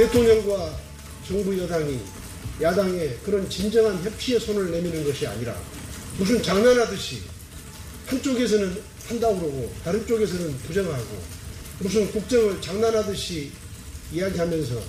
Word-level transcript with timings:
대통령과 0.00 0.78
정부 1.28 1.58
여당이 1.58 2.00
야당의 2.62 3.18
그런 3.22 3.48
진정한 3.50 4.02
협치의 4.02 4.40
손을 4.40 4.70
내미는 4.70 5.04
것이 5.04 5.26
아니라 5.26 5.54
무슨 6.16 6.42
장난하듯이 6.42 7.20
한쪽에서는 8.06 8.80
한다고 9.08 9.38
그러고 9.38 9.74
다른 9.84 10.06
쪽에서는 10.06 10.56
부정하고 10.60 11.22
무슨 11.80 12.10
국정을 12.12 12.62
장난하듯이 12.62 13.52
이야기하면서 14.10 14.82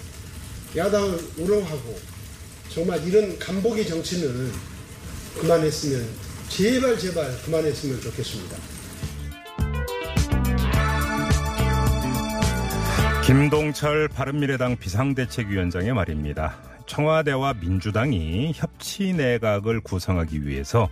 야당을 0.77 1.19
우롱하고 1.39 1.99
정말 2.73 3.05
이런 3.05 3.37
간복의 3.37 3.85
정치는 3.85 4.49
그만했으면 5.41 6.07
제발 6.47 6.97
제발 6.97 7.37
그만했으면 7.43 7.99
좋겠습니다. 7.99 8.70
김동철 13.31 14.09
바른미래당 14.09 14.75
비상대책위원장의 14.75 15.93
말입니다. 15.93 16.53
청와대와 16.85 17.53
민주당이 17.61 18.51
협치 18.53 19.13
내각을 19.13 19.79
구성하기 19.79 20.45
위해서 20.45 20.89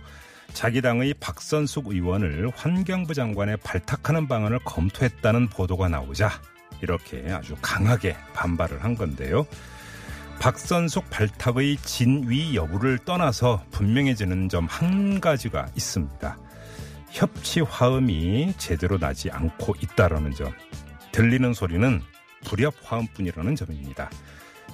자기 0.54 0.80
당의 0.80 1.12
박선숙 1.20 1.88
의원을 1.88 2.50
환경부 2.56 3.12
장관에 3.12 3.56
발탁하는 3.56 4.26
방안을 4.26 4.60
검토했다는 4.64 5.48
보도가 5.48 5.90
나오자 5.90 6.30
이렇게 6.80 7.30
아주 7.30 7.56
강하게 7.60 8.16
반발을 8.32 8.82
한 8.82 8.94
건데요. 8.94 9.46
박선숙 10.38 11.10
발탁의 11.10 11.76
진위 11.76 12.56
여부를 12.56 13.00
떠나서 13.04 13.64
분명해지는 13.70 14.48
점 14.48 14.66
한 14.66 15.20
가지가 15.20 15.68
있습니다. 15.76 16.38
협치 17.10 17.60
화음이 17.60 18.54
제대로 18.56 18.96
나지 18.96 19.30
않고 19.30 19.74
있다라는 19.82 20.32
점. 20.32 20.50
들리는 21.12 21.52
소리는 21.52 22.00
불협 22.44 22.74
화음뿐이라는 22.82 23.56
점입니다. 23.56 24.10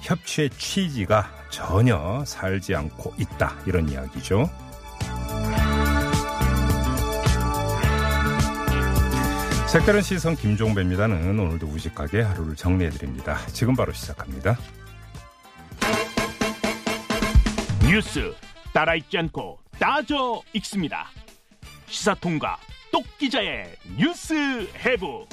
협치의 0.01 0.49
취지가 0.51 1.29
전혀 1.49 2.23
살지 2.25 2.75
않고 2.75 3.13
있다 3.17 3.57
이런 3.65 3.89
이야기죠. 3.89 4.49
색다른 9.67 10.01
시선 10.01 10.35
김종배입니다는 10.35 11.37
오늘도 11.37 11.67
우직하게 11.67 12.21
하루를 12.21 12.55
정리해드립니다. 12.55 13.37
지금 13.47 13.75
바로 13.75 13.91
시작합니다. 13.91 14.57
뉴스 17.81 18.33
따라 18.73 18.95
읽지 18.95 19.17
않고 19.17 19.59
따져 19.77 20.41
읽습니다. 20.53 21.09
시사통과 21.87 22.57
똑 22.91 23.05
기자의 23.17 23.75
뉴스 23.97 24.33
해부. 24.77 25.27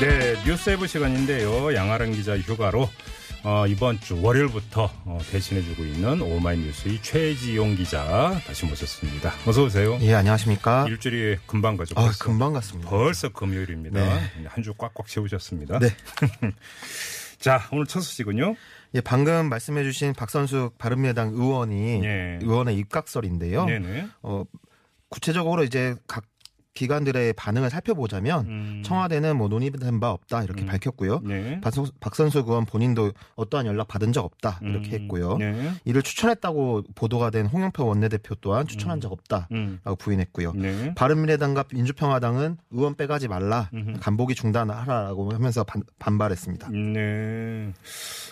네, 0.00 0.34
뉴스에브 0.44 0.86
시간인데요. 0.86 1.74
양아랑 1.74 2.12
기자 2.12 2.36
휴가로 2.36 2.88
어, 3.44 3.66
이번 3.66 4.00
주 4.00 4.20
월요일부터 4.22 4.90
어, 5.04 5.18
대신해주고 5.30 5.84
있는 5.84 6.20
오마이뉴스의 6.20 7.00
최지용 7.02 7.76
기자 7.76 8.38
다시 8.46 8.66
모셨습니다. 8.66 9.32
어서 9.46 9.64
오세요. 9.64 9.98
예, 10.00 10.14
안녕하십니까. 10.14 10.86
일주일이 10.88 11.38
금방 11.46 11.76
가죠. 11.76 11.94
아, 11.96 12.02
벌써. 12.04 12.24
금방 12.24 12.52
갔습니다. 12.54 12.90
벌써 12.90 13.28
금요일입니다. 13.28 14.00
네. 14.00 14.46
한주 14.46 14.74
꽉꽉 14.74 15.06
채우셨습니다. 15.06 15.78
네. 15.78 15.88
자, 17.38 17.68
오늘 17.70 17.86
첫 17.86 18.00
소식은요. 18.00 18.56
예, 18.94 19.00
방금 19.00 19.48
말씀해주신 19.48 20.14
박선숙 20.14 20.78
바른미래당 20.78 21.30
의원이 21.34 22.04
예. 22.04 22.38
의원의 22.42 22.76
입각설인데요. 22.78 23.66
네네. 23.66 24.08
어, 24.22 24.44
구체적으로 25.08 25.62
이제 25.62 25.94
각 26.06 26.24
기관들의 26.74 27.32
반응을 27.34 27.70
살펴보자면 27.70 28.46
음. 28.46 28.82
청와대는 28.84 29.36
뭐 29.36 29.48
논의된 29.48 30.00
바 30.00 30.10
없다 30.10 30.42
이렇게 30.42 30.62
음. 30.62 30.66
밝혔고요. 30.66 31.20
네. 31.24 31.60
박선- 31.62 31.92
박선숙 32.00 32.48
의원 32.48 32.66
본인도 32.66 33.12
어떠한 33.36 33.66
연락 33.66 33.86
받은 33.88 34.12
적 34.12 34.24
없다 34.24 34.58
이렇게 34.62 34.90
음. 34.96 35.02
했고요. 35.02 35.36
네. 35.38 35.70
이를 35.84 36.02
추천했다고 36.02 36.82
보도가 36.96 37.30
된 37.30 37.46
홍영표 37.46 37.86
원내대표 37.86 38.34
또한 38.40 38.66
추천한 38.66 39.00
적 39.00 39.12
없다라고 39.12 39.46
음. 39.52 39.78
부인했고요. 39.98 40.52
네. 40.54 40.94
바른미래당과 40.96 41.64
민주평화당은 41.72 42.56
의원 42.72 42.96
빼가지 42.96 43.28
말라. 43.28 43.70
간보기 44.00 44.34
중단하라라고 44.34 45.32
하면서 45.32 45.62
반, 45.64 45.82
반발했습니다. 46.00 46.70
네. 46.70 47.72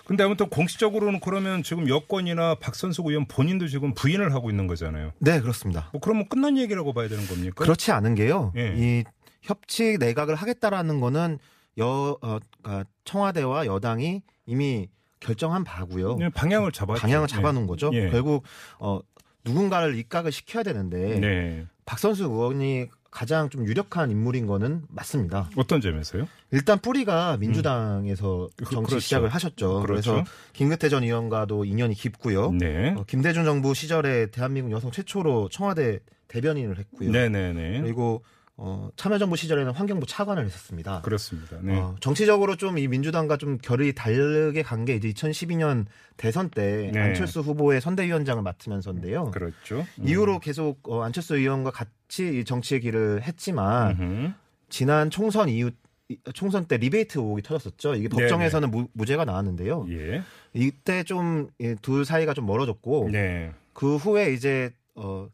근데 0.04 0.25
아무튼 0.25 0.48
공식적으로는 0.48 1.20
그러면 1.20 1.62
지금 1.62 1.88
여권이나 1.88 2.56
박선숙 2.56 3.06
의원 3.06 3.26
본인도 3.26 3.69
지금 3.69 3.94
부인을 3.94 4.34
하고 4.34 4.50
있는 4.50 4.66
거잖아요. 4.66 5.12
네, 5.20 5.41
그렇습니다. 5.41 5.88
뭐 5.92 6.00
그러면 6.00 6.28
끝난 6.28 6.58
얘기라고 6.58 6.92
봐야 6.92 7.06
되는 7.08 7.25
겁니까? 7.28 7.62
그렇지 7.64 7.92
않은 7.92 8.16
게요. 8.16 8.31
예. 8.56 8.75
이 8.76 9.04
협치 9.43 9.97
내각을 9.98 10.34
하겠다라는 10.34 11.00
거는 11.00 11.38
여 11.78 12.16
어, 12.20 12.38
그러니까 12.62 12.84
청와대와 13.04 13.66
여당이 13.66 14.22
이미 14.47 14.88
결정한 15.20 15.65
바고요. 15.65 16.16
네, 16.16 16.28
방향을 16.31 16.72
잡아 16.72 16.94
방향을 16.94 17.28
잡아놓은 17.28 17.66
거죠. 17.66 17.91
예. 17.94 18.10
결국 18.10 18.44
어 18.78 19.00
누군가를 19.44 19.97
입각을 19.97 20.31
시켜야 20.32 20.62
되는데 20.62 21.19
네. 21.19 21.66
박선수 21.84 22.25
의원이 22.25 22.88
가장 23.10 23.50
좀 23.50 23.66
유력한 23.66 24.10
인물인 24.10 24.47
거는 24.47 24.84
맞습니다. 24.88 25.50
어떤 25.56 25.81
점에서요? 25.81 26.26
일단 26.50 26.78
뿌리가 26.78 27.37
민주당에서 27.38 28.49
그- 28.56 28.64
정치 28.70 28.91
그렇죠. 28.91 29.00
시작을 29.00 29.28
하셨죠. 29.28 29.81
그 29.81 29.87
그렇죠. 29.87 30.12
래서 30.16 30.25
김근태 30.54 30.88
전 30.88 31.03
의원과도 31.03 31.64
인연이 31.64 31.94
깊고요. 31.94 32.53
네. 32.53 32.94
어, 32.97 33.04
김대중 33.06 33.44
정부 33.44 33.75
시절에 33.75 34.26
대한민국 34.31 34.70
여성 34.72 34.91
최초로 34.91 35.49
청와대 35.50 36.00
대변인을 36.32 36.78
했고요. 36.78 37.10
네네네. 37.10 37.82
그리고 37.82 38.22
어, 38.56 38.91
참여정부 38.97 39.34
시절에는 39.37 39.72
환경부 39.72 40.06
차관을 40.06 40.44
했었습니다. 40.44 41.00
그렇습니다. 41.03 41.59
네. 41.62 41.76
어, 41.78 41.97
정치적으로 42.00 42.56
좀 42.56 42.76
이 42.78 42.87
민주당과 42.88 43.37
좀 43.38 43.59
결이 43.59 43.94
다르게 43.94 44.62
간 44.62 44.84
게 44.84 44.94
이제 44.94 45.09
2012년 45.10 45.87
대선 46.16 46.48
때 46.50 46.91
네. 46.93 47.00
안철수 47.00 47.41
후보의 47.41 47.81
선대위원장을 47.81 48.43
맡으면서인데요. 48.43 49.31
그렇죠. 49.31 49.84
음. 49.98 50.09
이후로 50.09 50.38
계속 50.38 50.81
어, 50.88 51.03
안철수 51.03 51.37
의원과 51.37 51.70
같이 51.70 52.41
이 52.41 52.44
정치의 52.44 52.81
길을 52.82 53.22
했지만 53.22 53.91
음흠. 54.00 54.32
지난 54.69 55.10
총선 55.10 55.49
이후 55.49 55.70
이- 56.09 56.19
총선 56.34 56.66
때 56.66 56.76
리베이트 56.76 57.19
의혹이 57.19 57.43
터졌었죠. 57.43 57.94
이게 57.94 58.09
법정에서는 58.09 58.70
무, 58.70 58.87
무죄가 58.93 59.25
나왔는데요. 59.25 59.87
예. 59.91 60.22
이때 60.53 61.03
좀 61.04 61.49
둘 61.81 62.04
사이가 62.04 62.34
좀 62.34 62.44
멀어졌고 62.47 63.09
네. 63.10 63.50
그 63.72 63.97
후에 63.97 64.32
이제 64.34 64.70
어 64.94 65.26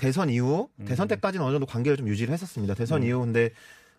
대선 0.00 0.30
이후 0.30 0.70
음. 0.78 0.86
대선 0.86 1.08
때까지는 1.08 1.44
어느 1.44 1.52
정도 1.52 1.66
관계를 1.66 1.98
좀 1.98 2.08
유지를 2.08 2.32
했었습니다. 2.32 2.72
대선 2.72 3.02
이후 3.02 3.20
근데 3.20 3.50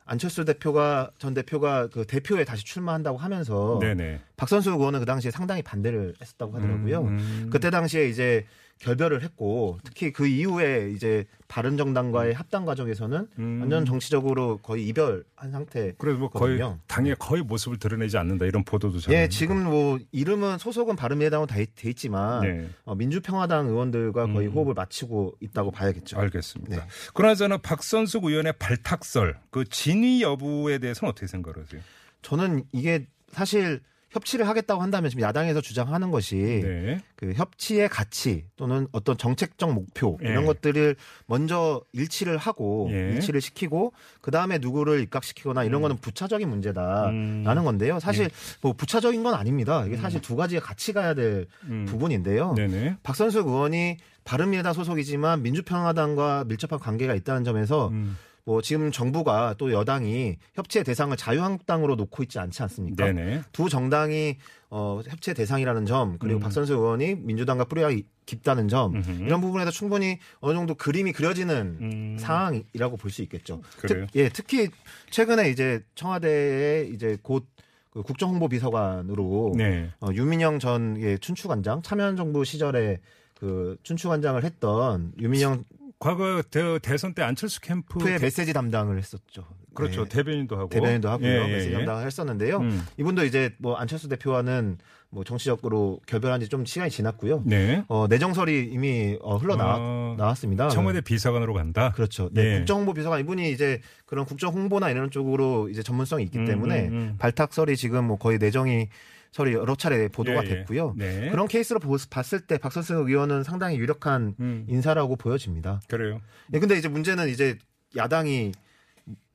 안철수 0.03 0.45
대표가 0.45 1.11
전 1.19 1.35
대표가 1.35 1.89
그 1.89 2.07
대표에 2.07 2.43
다시 2.43 2.65
출마한다고 2.65 3.19
하면서 3.19 3.77
네네. 3.79 4.19
박선수 4.35 4.71
의원은 4.71 4.99
그 4.99 5.05
당시에 5.05 5.29
상당히 5.29 5.61
반대를 5.61 6.15
했었다고 6.19 6.55
하더라고요. 6.55 7.01
음. 7.01 7.49
그때 7.51 7.69
당시에 7.69 8.09
이제 8.09 8.47
결별을 8.81 9.21
했고 9.21 9.77
특히 9.83 10.11
그 10.11 10.25
이후에 10.27 10.91
이제 10.95 11.25
바른 11.47 11.77
정당과의 11.77 12.33
합당 12.33 12.65
과정에서는 12.65 13.27
음. 13.37 13.57
완전 13.61 13.85
정치적으로 13.85 14.57
거의 14.57 14.87
이별한 14.87 15.51
상태. 15.51 15.93
그래서 15.97 16.17
뭐 16.17 16.29
거의 16.29 16.57
거든요. 16.57 16.79
당에 16.87 17.13
거의 17.13 17.43
모습을 17.43 17.77
드러내지 17.77 18.17
않는다 18.17 18.45
이런 18.45 18.63
보도도 18.63 18.99
저는 18.99 19.17
예, 19.19 19.27
지금 19.29 19.63
뭐 19.65 19.99
이름은 20.11 20.57
소속은 20.57 20.95
바른미래당으로 20.95 21.47
다 21.47 21.55
돼 21.55 21.89
있지만 21.89 22.41
네. 22.41 22.69
어, 22.85 22.95
민주평화당 22.95 23.67
의원들과 23.67 24.27
거의 24.27 24.47
음. 24.47 24.53
호흡을 24.53 24.73
맞추고 24.73 25.35
있다고 25.41 25.71
봐야겠죠. 25.71 26.17
알겠습니다. 26.17 26.75
네. 26.75 26.81
그나저나 27.13 27.57
박선숙 27.57 28.25
의원의 28.25 28.53
발탁설 28.57 29.37
그 29.51 29.63
진위 29.65 30.23
여부에 30.23 30.79
대해서는 30.79 31.11
어떻게 31.11 31.27
생각하세요? 31.27 31.81
저는 32.23 32.63
이게 32.71 33.05
사실 33.31 33.81
협치를 34.11 34.47
하겠다고 34.47 34.81
한다면 34.81 35.09
지금 35.09 35.23
야당에서 35.23 35.61
주장하는 35.61 36.11
것이 36.11 36.35
네. 36.35 36.99
그 37.15 37.33
협치의 37.33 37.87
가치 37.89 38.45
또는 38.57 38.87
어떤 38.91 39.17
정책적 39.17 39.73
목표 39.73 40.17
예. 40.23 40.29
이런 40.29 40.45
것들을 40.45 40.95
먼저 41.27 41.81
일치를 41.93 42.37
하고 42.37 42.89
예. 42.91 43.13
일치를 43.13 43.39
시키고 43.39 43.93
그 44.21 44.31
다음에 44.31 44.57
누구를 44.57 45.01
입각시키거나 45.01 45.63
이런 45.63 45.81
거는 45.81 45.97
부차적인 45.97 46.49
문제다라는 46.49 47.57
음. 47.57 47.63
건데요. 47.63 47.99
사실 47.99 48.29
뭐 48.61 48.73
부차적인 48.73 49.23
건 49.23 49.33
아닙니다. 49.33 49.85
이게 49.85 49.95
사실 49.97 50.21
두 50.21 50.35
가지가 50.35 50.61
같이 50.61 50.91
가야 50.93 51.13
될 51.13 51.47
음. 51.63 51.85
부분인데요. 51.85 52.53
네네. 52.55 52.97
박선숙 53.03 53.47
의원이 53.47 53.97
바른미래당 54.23 54.73
소속이지만 54.73 55.41
민주평화당과 55.41 56.45
밀접한 56.47 56.79
관계가 56.79 57.15
있다는 57.15 57.43
점에서 57.43 57.87
음. 57.89 58.17
뭐 58.45 58.61
지금 58.61 58.91
정부가 58.91 59.55
또 59.57 59.71
여당이 59.71 60.37
협치의 60.55 60.83
대상을 60.83 61.15
자유한국당으로 61.15 61.95
놓고 61.95 62.23
있지 62.23 62.39
않지 62.39 62.61
않습니까? 62.63 63.05
네네. 63.05 63.41
두 63.51 63.69
정당이 63.69 64.37
어, 64.69 65.01
협치의 65.07 65.35
대상이라는 65.35 65.85
점 65.85 66.17
그리고 66.19 66.39
음. 66.39 66.41
박선수 66.41 66.73
의원이 66.73 67.15
민주당과 67.15 67.65
뿌리가 67.65 67.89
깊다는 68.25 68.67
점 68.67 68.95
음흠. 68.95 69.23
이런 69.23 69.41
부분에서 69.41 69.71
충분히 69.71 70.19
어느 70.39 70.55
정도 70.55 70.75
그림이 70.75 71.11
그려지는 71.11 71.77
음. 71.81 72.17
상황이라고 72.19 72.97
볼 72.97 73.11
수 73.11 73.21
있겠죠. 73.23 73.61
그래요? 73.77 74.05
특, 74.07 74.15
예, 74.15 74.29
특히 74.29 74.69
최근에 75.09 75.49
이제 75.49 75.83
청와대에 75.95 76.89
이제 76.93 77.17
곧 77.21 77.45
그 77.91 78.03
국정홍보비서관으로 78.03 79.53
네. 79.57 79.91
어, 79.99 80.07
유민영 80.13 80.59
전 80.59 80.95
예, 81.01 81.17
춘추관장 81.17 81.81
참여정부 81.81 82.45
시절에 82.45 82.99
그 83.37 83.77
춘추관장을 83.83 84.43
했던 84.43 85.11
유민영 85.19 85.65
과거 86.01 86.41
대, 86.49 86.79
대선 86.79 87.13
때 87.13 87.21
안철수 87.21 87.61
캠프 87.61 87.99
푸의 87.99 88.19
메시지 88.19 88.51
담당을 88.53 88.97
했었죠. 88.97 89.45
그렇죠 89.75 90.03
네. 90.03 90.09
대변인도 90.09 90.57
하고 90.57 90.67
대변인도 90.69 91.07
하고요. 91.09 91.29
예, 91.29 91.43
예, 91.43 91.47
메시지 91.47 91.71
예. 91.73 91.77
담당을 91.77 92.05
했었는데요. 92.07 92.57
음. 92.57 92.81
이분도 92.97 93.23
이제 93.23 93.53
뭐 93.59 93.75
안철수 93.75 94.09
대표와는 94.09 94.79
뭐 95.11 95.23
정치적으로 95.23 95.99
결별한 96.07 96.41
지 96.41 96.47
좀 96.49 96.65
시간이 96.65 96.89
지났고요. 96.89 97.43
네. 97.45 97.83
어, 97.87 98.07
내정설이 98.09 98.69
이미 98.73 99.17
어, 99.21 99.37
흘러나왔 99.37 99.77
어, 99.79 100.15
나왔습니다. 100.17 100.69
청와대 100.69 101.01
비서관으로 101.01 101.53
간다. 101.53 101.91
그렇죠. 101.91 102.29
네, 102.33 102.53
예. 102.55 102.57
국정홍보 102.57 102.93
비서관 102.95 103.19
이분이 103.19 103.51
이제 103.51 103.79
그런 104.07 104.25
국정홍보나 104.25 104.89
이런 104.89 105.11
쪽으로 105.11 105.69
이제 105.69 105.83
전문성이 105.83 106.23
있기 106.23 106.39
음, 106.39 106.45
때문에 106.45 106.87
음, 106.87 106.93
음. 106.93 107.15
발탁설이 107.19 107.77
지금 107.77 108.05
뭐 108.05 108.17
거의 108.17 108.39
내정이 108.39 108.89
설이 109.31 109.53
여러 109.53 109.75
차례 109.75 110.07
보도가 110.09 110.43
예, 110.45 110.49
예. 110.49 110.55
됐고요. 110.55 110.93
네. 110.97 111.29
그런 111.31 111.47
케이스로 111.47 111.79
보- 111.79 111.95
봤을 112.09 112.41
때 112.41 112.57
박선승 112.57 113.07
의원은 113.07 113.43
상당히 113.43 113.77
유력한 113.77 114.35
음. 114.39 114.65
인사라고 114.67 115.15
보여집니다. 115.15 115.81
그래요. 115.87 116.19
예, 116.53 116.59
근데 116.59 116.77
이제 116.77 116.89
문제는 116.89 117.29
이제 117.29 117.57
야당이 117.95 118.51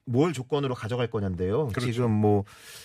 뭘 0.04 0.32
조건으로 0.32 0.74
가져갈 0.74 1.08
거냐인데요. 1.10 1.68
그렇죠. 1.68 1.90
지금 1.90 2.10
뭐 2.10 2.44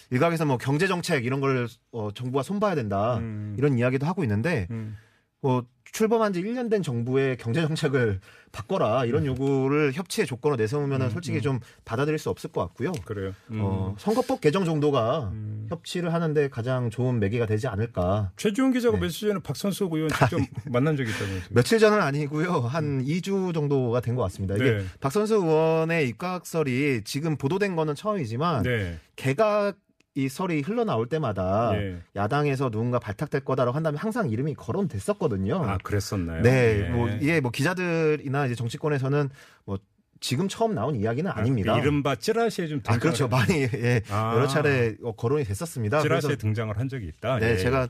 일각에서 0.09 0.45
뭐 0.45 0.57
경제 0.57 0.87
정책 0.87 1.25
이런 1.25 1.41
걸 1.41 1.67
어, 1.91 2.09
정부가 2.13 2.43
손봐야 2.43 2.75
된다 2.75 3.17
음. 3.17 3.55
이런 3.57 3.77
이야기도 3.77 4.05
하고 4.07 4.23
있는데 4.23 4.67
음. 4.71 4.95
뭐 5.41 5.65
출범한 5.91 6.31
지 6.31 6.41
1년 6.41 6.69
된 6.69 6.81
정부의 6.81 7.35
경제 7.35 7.59
정책을 7.61 8.21
바꿔라 8.53 9.03
이런 9.05 9.25
요구를 9.25 9.91
협치의 9.93 10.25
조건으로 10.25 10.55
내세우면 10.55 11.01
은 11.01 11.09
솔직히 11.09 11.41
좀 11.41 11.59
받아들일 11.83 12.17
수 12.17 12.29
없을 12.29 12.49
것 12.49 12.61
같고요. 12.61 12.93
그래요. 13.03 13.33
음. 13.49 13.59
어, 13.61 13.95
선거법 13.97 14.39
개정 14.39 14.63
정도가 14.63 15.31
음. 15.33 15.67
협치를 15.69 16.13
하는데 16.13 16.47
가장 16.49 16.89
좋은 16.89 17.19
매개가 17.19 17.45
되지 17.45 17.67
않을까. 17.67 18.31
최지훈 18.37 18.71
기자가 18.71 18.95
네. 18.97 19.01
며칠 19.01 19.27
전에 19.29 19.41
박선수 19.43 19.89
의원 19.91 20.09
직접 20.09 20.39
만난 20.71 20.95
적이 20.95 21.11
있다면서요. 21.11 21.49
며칠 21.49 21.79
전은 21.79 21.99
아니고요. 22.01 22.51
한 22.61 23.03
2주 23.03 23.53
정도가 23.53 23.99
된 23.99 24.15
것 24.15 24.21
같습니다. 24.23 24.55
이게 24.55 24.63
음. 24.63 24.77
네. 24.79 24.85
박선수 25.01 25.35
의원의 25.35 26.07
입각설이 26.09 27.01
지금 27.03 27.35
보도된 27.37 27.75
거는 27.75 27.95
처음이지만 27.95 28.63
네. 28.63 28.97
개각 29.17 29.75
이 30.13 30.27
설이 30.27 30.61
흘러나올 30.61 31.07
때마다 31.07 31.71
예. 31.75 31.97
야당에서 32.17 32.69
누군가 32.69 32.99
발탁될 32.99 33.41
거다라고 33.45 33.75
한다면 33.75 33.97
항상 33.97 34.29
이름이 34.29 34.55
거론됐었거든요. 34.55 35.63
아 35.63 35.77
그랬었나요? 35.77 36.41
네, 36.41 36.83
예. 36.85 36.89
뭐 36.89 37.09
이게 37.09 37.39
뭐 37.39 37.49
기자들이나 37.51 38.45
이제 38.47 38.55
정치권에서는 38.55 39.29
뭐 39.65 39.77
지금 40.19 40.47
처음 40.49 40.75
나온 40.75 40.95
이야기는 40.97 41.31
아 41.31 41.41
닙니다. 41.41 41.77
이른바 41.79 42.15
찌라시에 42.15 42.67
좀 42.67 42.81
아 42.87 42.97
그렇죠, 42.97 43.27
많이 43.29 43.61
예, 43.61 44.01
아. 44.09 44.33
여러 44.35 44.47
차례 44.47 44.95
어, 45.01 45.13
거론이 45.13 45.45
됐었습니다. 45.45 46.01
찌라시에 46.01 46.35
등장을 46.35 46.77
한 46.77 46.89
적이 46.89 47.07
있다. 47.07 47.39
네, 47.39 47.51
예. 47.51 47.57
제가 47.57 47.87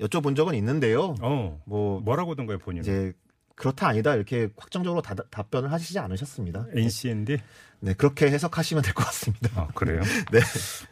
여쭤본 0.00 0.36
적은 0.36 0.54
있는데요. 0.54 1.16
어 1.20 1.58
뭐 1.66 2.00
뭐라고던가요 2.00 2.58
본인은? 2.58 2.82
이제 2.82 3.12
그렇다 3.56 3.88
아니다 3.88 4.14
이렇게 4.14 4.48
확정적으로 4.56 5.00
다- 5.02 5.14
답변을 5.30 5.70
하시지 5.72 5.98
않으셨습니다. 5.98 6.66
NCND? 6.74 7.38
네, 7.80 7.92
그렇게 7.92 8.26
해석하시면 8.30 8.82
될 8.82 8.94
것 8.94 9.04
같습니다. 9.04 9.50
아 9.60 9.66
그래요? 9.74 10.00
네. 10.32 10.40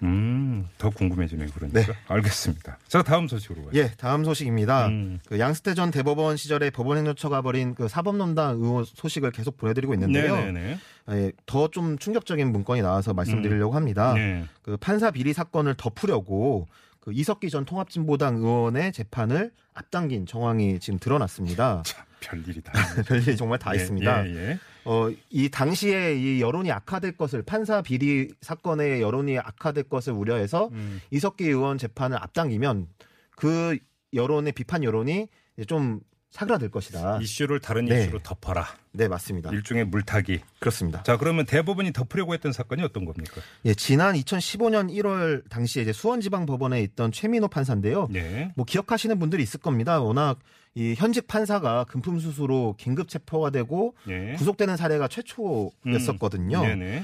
음, 0.02 0.68
더 0.78 0.90
궁금해지네요. 0.90 1.48
그러니까. 1.54 1.80
네. 1.80 1.86
알겠습니다. 2.06 2.78
자 2.86 3.02
다음 3.02 3.28
소식으로 3.28 3.62
가요. 3.62 3.70
예, 3.74 3.90
다음 3.96 4.24
소식입니다. 4.24 4.88
음. 4.88 5.18
그 5.26 5.38
양스태 5.38 5.74
전 5.74 5.90
대법원 5.90 6.36
시절에 6.36 6.70
법원 6.70 6.98
행정처가 6.98 7.42
벌인 7.42 7.74
그 7.74 7.88
사법농단 7.88 8.56
의혹 8.56 8.84
소식을 8.86 9.30
계속 9.32 9.56
보내드리고 9.56 9.94
있는데요. 9.94 10.36
네네네. 10.36 10.78
예, 11.10 11.32
더좀 11.46 11.98
충격적인 11.98 12.52
문건이 12.52 12.82
나와서 12.82 13.14
말씀드리려고 13.14 13.74
합니다. 13.74 14.12
네. 14.14 14.44
그 14.62 14.76
판사 14.76 15.10
비리 15.10 15.32
사건을 15.32 15.74
덮으려고 15.76 16.68
그 17.00 17.12
이석기 17.12 17.50
전 17.50 17.64
통합진보당 17.64 18.36
의원의 18.36 18.92
재판을 18.92 19.50
앞당긴 19.74 20.26
정황이 20.26 20.78
지금 20.78 20.98
드러났습니다. 20.98 21.82
참 21.84 22.04
별일이 22.22 22.60
다. 22.62 22.72
별일이 23.06 23.36
정말 23.36 23.58
다 23.58 23.72
예, 23.72 23.76
있습니다. 23.76 24.28
예, 24.28 24.34
예. 24.34 24.58
어, 24.84 25.10
이 25.30 25.48
당시에 25.48 26.14
이 26.16 26.40
여론이 26.40 26.70
악화될 26.72 27.16
것을 27.16 27.42
판사 27.42 27.82
비리 27.82 28.28
사건의 28.40 29.00
여론이 29.00 29.38
악화될 29.38 29.84
것을 29.84 30.12
우려해서 30.12 30.68
음. 30.72 31.00
이석기 31.10 31.44
의원 31.44 31.78
재판을 31.78 32.16
앞당기면 32.16 32.88
그 33.36 33.78
여론의 34.14 34.52
비판 34.52 34.84
여론이 34.84 35.28
좀 35.66 36.00
사그라들 36.32 36.70
것이다. 36.70 37.18
이슈를 37.22 37.60
다른 37.60 37.84
네. 37.84 38.02
이슈로 38.02 38.18
덮어라. 38.22 38.66
네, 38.92 39.06
맞습니다. 39.06 39.50
일종의 39.50 39.84
물타기. 39.84 40.40
그렇습니다. 40.58 41.02
자 41.02 41.16
그러면 41.18 41.44
대법원이 41.46 41.92
덮으려고 41.92 42.32
했던 42.34 42.52
사건이 42.52 42.82
어떤 42.82 43.04
겁니까? 43.04 43.40
예, 43.66 43.74
지난 43.74 44.14
2015년 44.14 44.90
1월 44.90 45.48
당시에 45.50 45.82
이제 45.82 45.92
수원지방법원에 45.92 46.80
있던 46.82 47.12
최민호 47.12 47.48
판사인데요. 47.48 48.08
네. 48.10 48.50
뭐 48.56 48.64
기억하시는 48.64 49.18
분들이 49.18 49.42
있을 49.42 49.60
겁니다. 49.60 50.00
워낙 50.00 50.38
이 50.74 50.94
현직 50.96 51.26
판사가 51.28 51.84
금품 51.84 52.18
수수로 52.18 52.76
긴급 52.78 53.08
체포가 53.08 53.50
되고 53.50 53.94
예. 54.08 54.32
구속되는 54.38 54.78
사례가 54.78 55.08
최초였었거든요. 55.08 56.62
네네. 56.62 57.02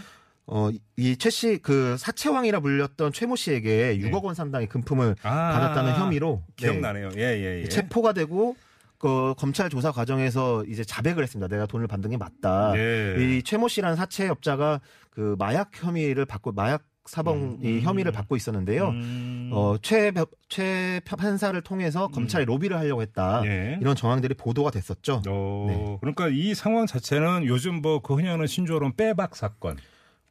어, 0.50 0.70
이 0.96 1.16
최 1.18 1.28
씨 1.28 1.58
그 1.58 1.96
사채왕이라 1.98 2.60
불렸던 2.60 3.12
최모 3.12 3.36
씨에게 3.36 3.98
6억 3.98 4.22
원 4.22 4.34
상당의 4.34 4.68
금품을 4.68 5.14
네. 5.22 5.28
아, 5.28 5.52
받았다는 5.52 5.96
혐의로 5.96 6.42
네, 6.46 6.54
기억나네요. 6.56 7.10
예예 7.16 7.62
예. 7.64 7.68
체포가 7.68 8.14
되고 8.14 8.56
그 8.98 9.34
검찰 9.38 9.70
조사 9.70 9.92
과정에서 9.92 10.64
이제 10.64 10.82
자백을 10.84 11.22
했습니다. 11.22 11.48
내가 11.48 11.66
돈을 11.66 11.86
받은 11.86 12.10
게 12.10 12.16
맞다. 12.16 12.72
네. 12.72 13.16
이 13.18 13.42
최모 13.42 13.68
씨라는 13.68 13.96
사채업자가 13.96 14.80
그 15.10 15.36
마약 15.38 15.70
혐의를 15.74 16.24
받고 16.26 16.52
마약 16.52 16.82
사범 17.06 17.60
이 17.62 17.78
음. 17.78 17.80
혐의를 17.80 18.12
받고 18.12 18.36
있었는데요. 18.36 18.88
음. 18.88 19.50
어, 19.54 19.76
최, 19.80 20.12
최 20.50 21.00
판사를 21.06 21.58
통해서 21.62 22.08
검찰이 22.08 22.44
로비를 22.44 22.76
하려고 22.76 23.00
했다. 23.00 23.40
예. 23.46 23.78
이런 23.80 23.96
정황들이 23.96 24.34
보도가 24.34 24.70
됐었죠. 24.70 25.22
어, 25.26 25.66
네. 25.68 25.96
그러니까 26.00 26.28
이 26.28 26.54
상황 26.54 26.84
자체는 26.86 27.46
요즘 27.46 27.80
뭐 27.80 28.00
그 28.00 28.14
흔히 28.14 28.28
하는 28.28 28.46
신조어로 28.46 28.92
빼박 28.96 29.36
사건. 29.36 29.78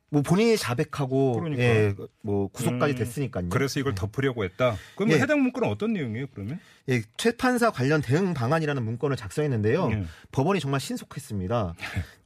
뭐 0.10 0.22
본인이 0.22 0.56
자백하고 0.58 1.34
그러니까. 1.34 1.64
예, 1.64 1.94
뭐 2.22 2.48
구속까지 2.48 2.94
음, 2.94 2.98
됐으니까요. 2.98 3.50
그래서 3.50 3.80
이걸 3.80 3.94
덮으려고 3.94 4.44
했다. 4.46 4.76
그럼 4.96 5.12
예. 5.12 5.20
해당 5.20 5.42
문건은 5.42 5.68
어떤 5.68 5.94
내용이에요? 5.94 6.28
그러면? 6.34 6.60
예, 6.90 7.02
최 7.18 7.32
판사 7.32 7.72
관련 7.72 8.02
대응 8.02 8.34
방안이라는 8.34 8.84
문건을 8.84 9.18
작성했는데요. 9.18 9.90
예. 9.92 10.04
법원이 10.32 10.60
정말 10.60 10.80
신속했습니다. 10.80 11.74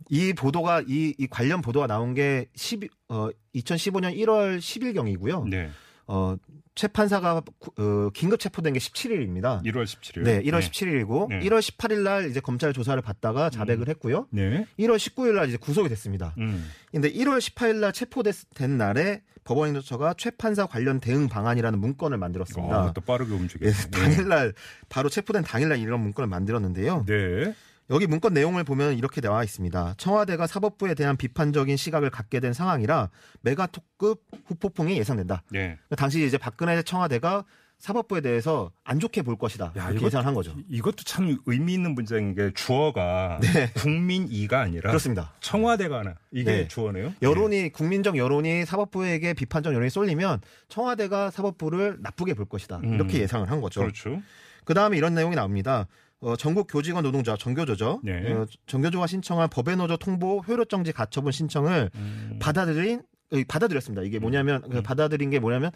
이 0.10 0.34
보도가 0.34 0.84
이, 0.88 1.16
이 1.18 1.28
관련 1.28 1.62
보도가 1.62 1.88
나온 1.88 2.14
게 2.14 2.48
10, 2.56 2.90
어, 3.10 3.30
2015년 3.56 4.16
1월 4.18 4.60
10일 4.60 4.94
경이고요. 4.94 5.46
네. 5.46 5.70
어, 6.08 6.36
최 6.74 6.88
판사가 6.88 7.42
구- 7.60 7.72
어, 7.78 8.10
긴급 8.14 8.40
체포된 8.40 8.74
게 8.74 8.80
17일입니다. 8.80 9.64
1월 9.66 9.84
17일. 9.84 10.24
네, 10.24 10.42
1월 10.44 10.60
17일이고 10.60 11.28
네. 11.30 11.40
1월 11.42 11.60
18일 11.60 12.00
날 12.04 12.30
이제 12.30 12.40
검찰 12.40 12.74
조사를 12.74 13.02
받다가 13.02 13.50
자백을 13.50 13.90
했고요. 13.90 14.28
네. 14.32 14.66
1월 14.80 14.96
19일 14.98 15.34
날 15.36 15.48
이제 15.50 15.58
구속이 15.58 15.90
됐습니다. 15.90 16.34
음. 16.38 16.70
근데 16.92 17.12
1월 17.12 17.40
18일 17.40 17.76
날 17.78 17.92
체포된 17.94 18.78
날에 18.78 19.22
법원행정처가 19.44 20.14
최 20.18 20.30
판사 20.30 20.66
관련 20.68 21.00
대응 21.00 21.28
방안이라는 21.28 21.80
문건을 21.80 22.18
만들었습니다. 22.18 22.76
아, 22.76 22.94
또 22.94 23.02
빠르게 23.02 23.32
예, 23.34 23.36
움직이네. 23.36 23.72
당일날 23.92 24.54
바로 24.88 25.10
체포된 25.10 25.44
당일날 25.44 25.80
이런 25.80 26.00
문건을 26.02 26.28
만들었는데요. 26.28 27.06
네. 27.08 27.54
여기 27.92 28.08
문건 28.08 28.34
내용을 28.34 28.64
보면 28.64 28.98
이렇게 28.98 29.20
나와 29.22 29.44
있습니다. 29.44 29.96
청와대가 29.98 30.48
사법부에 30.48 30.94
대한 30.94 31.18
비판적인 31.18 31.76
시각을 31.76 32.10
갖게 32.10 32.40
된 32.40 32.54
상황이라 32.54 33.10
메가톡급 33.42 34.24
후폭풍이 34.46 34.98
예상된다. 34.98 35.44
네. 35.52 35.78
당시 35.98 36.26
이제 36.26 36.38
박근혜 36.38 36.82
청와대가 36.82 37.44
사법부에 37.80 38.22
대해서 38.22 38.72
안 38.84 39.00
좋게 39.00 39.24
볼 39.24 39.38
것이다. 39.38 39.74
야, 39.76 39.90
이렇게 39.90 40.06
예상한 40.06 40.36
거죠. 40.36 40.56
이것도 40.70 41.04
참 41.04 41.38
의미 41.48 41.74
있는 41.74 41.96
문장인 41.96 42.36
게 42.36 42.52
주어가 42.54 43.40
국민 43.76 44.28
이가 44.30 44.62
아니라 44.62 44.84
네. 44.84 44.88
그렇습니다. 44.90 45.34
청와대가 45.42 46.00
하나. 46.00 46.16
이게 46.32 46.52
네. 46.52 46.68
주어네요. 46.68 47.14
여론이 47.22 47.72
국민적 47.72 48.18
여론이 48.18 48.66
사법부에게 48.66 49.34
비판적 49.34 49.74
여론이 49.74 49.90
쏠리면 49.90 50.42
청와대가 50.70 51.32
사법부를 51.32 51.98
나쁘게 52.02 52.36
볼 52.36 52.46
것이다. 52.46 52.78
음. 52.84 52.94
이렇게 52.94 53.20
예상을 53.20 53.50
한 53.50 53.60
거죠. 53.62 53.82
그렇죠. 53.82 54.22
그 54.64 54.76
다음에 54.76 54.96
이런 54.96 55.16
내용이 55.16 55.36
나옵니다. 55.36 55.88
어, 56.22 56.36
전국 56.36 56.68
교직원 56.70 57.04
노동자 57.04 57.36
정교조죠. 57.36 58.02
네. 58.04 58.32
어, 58.32 58.46
정교조가 58.68 59.08
신청한 59.08 59.50
법의 59.50 59.76
노조 59.78 59.98
통보 59.98 60.40
효력 60.48 60.70
정지 60.70 60.92
가처분 60.92 61.32
신청을 61.32 61.90
음. 61.96 62.38
받아들인 62.40 63.02
어, 63.34 63.38
받아들였습니다. 63.48 64.04
이게 64.04 64.20
뭐냐면 64.20 64.62
그 64.70 64.82
받아들인 64.82 65.32
게 65.32 65.40
뭐냐면 65.40 65.72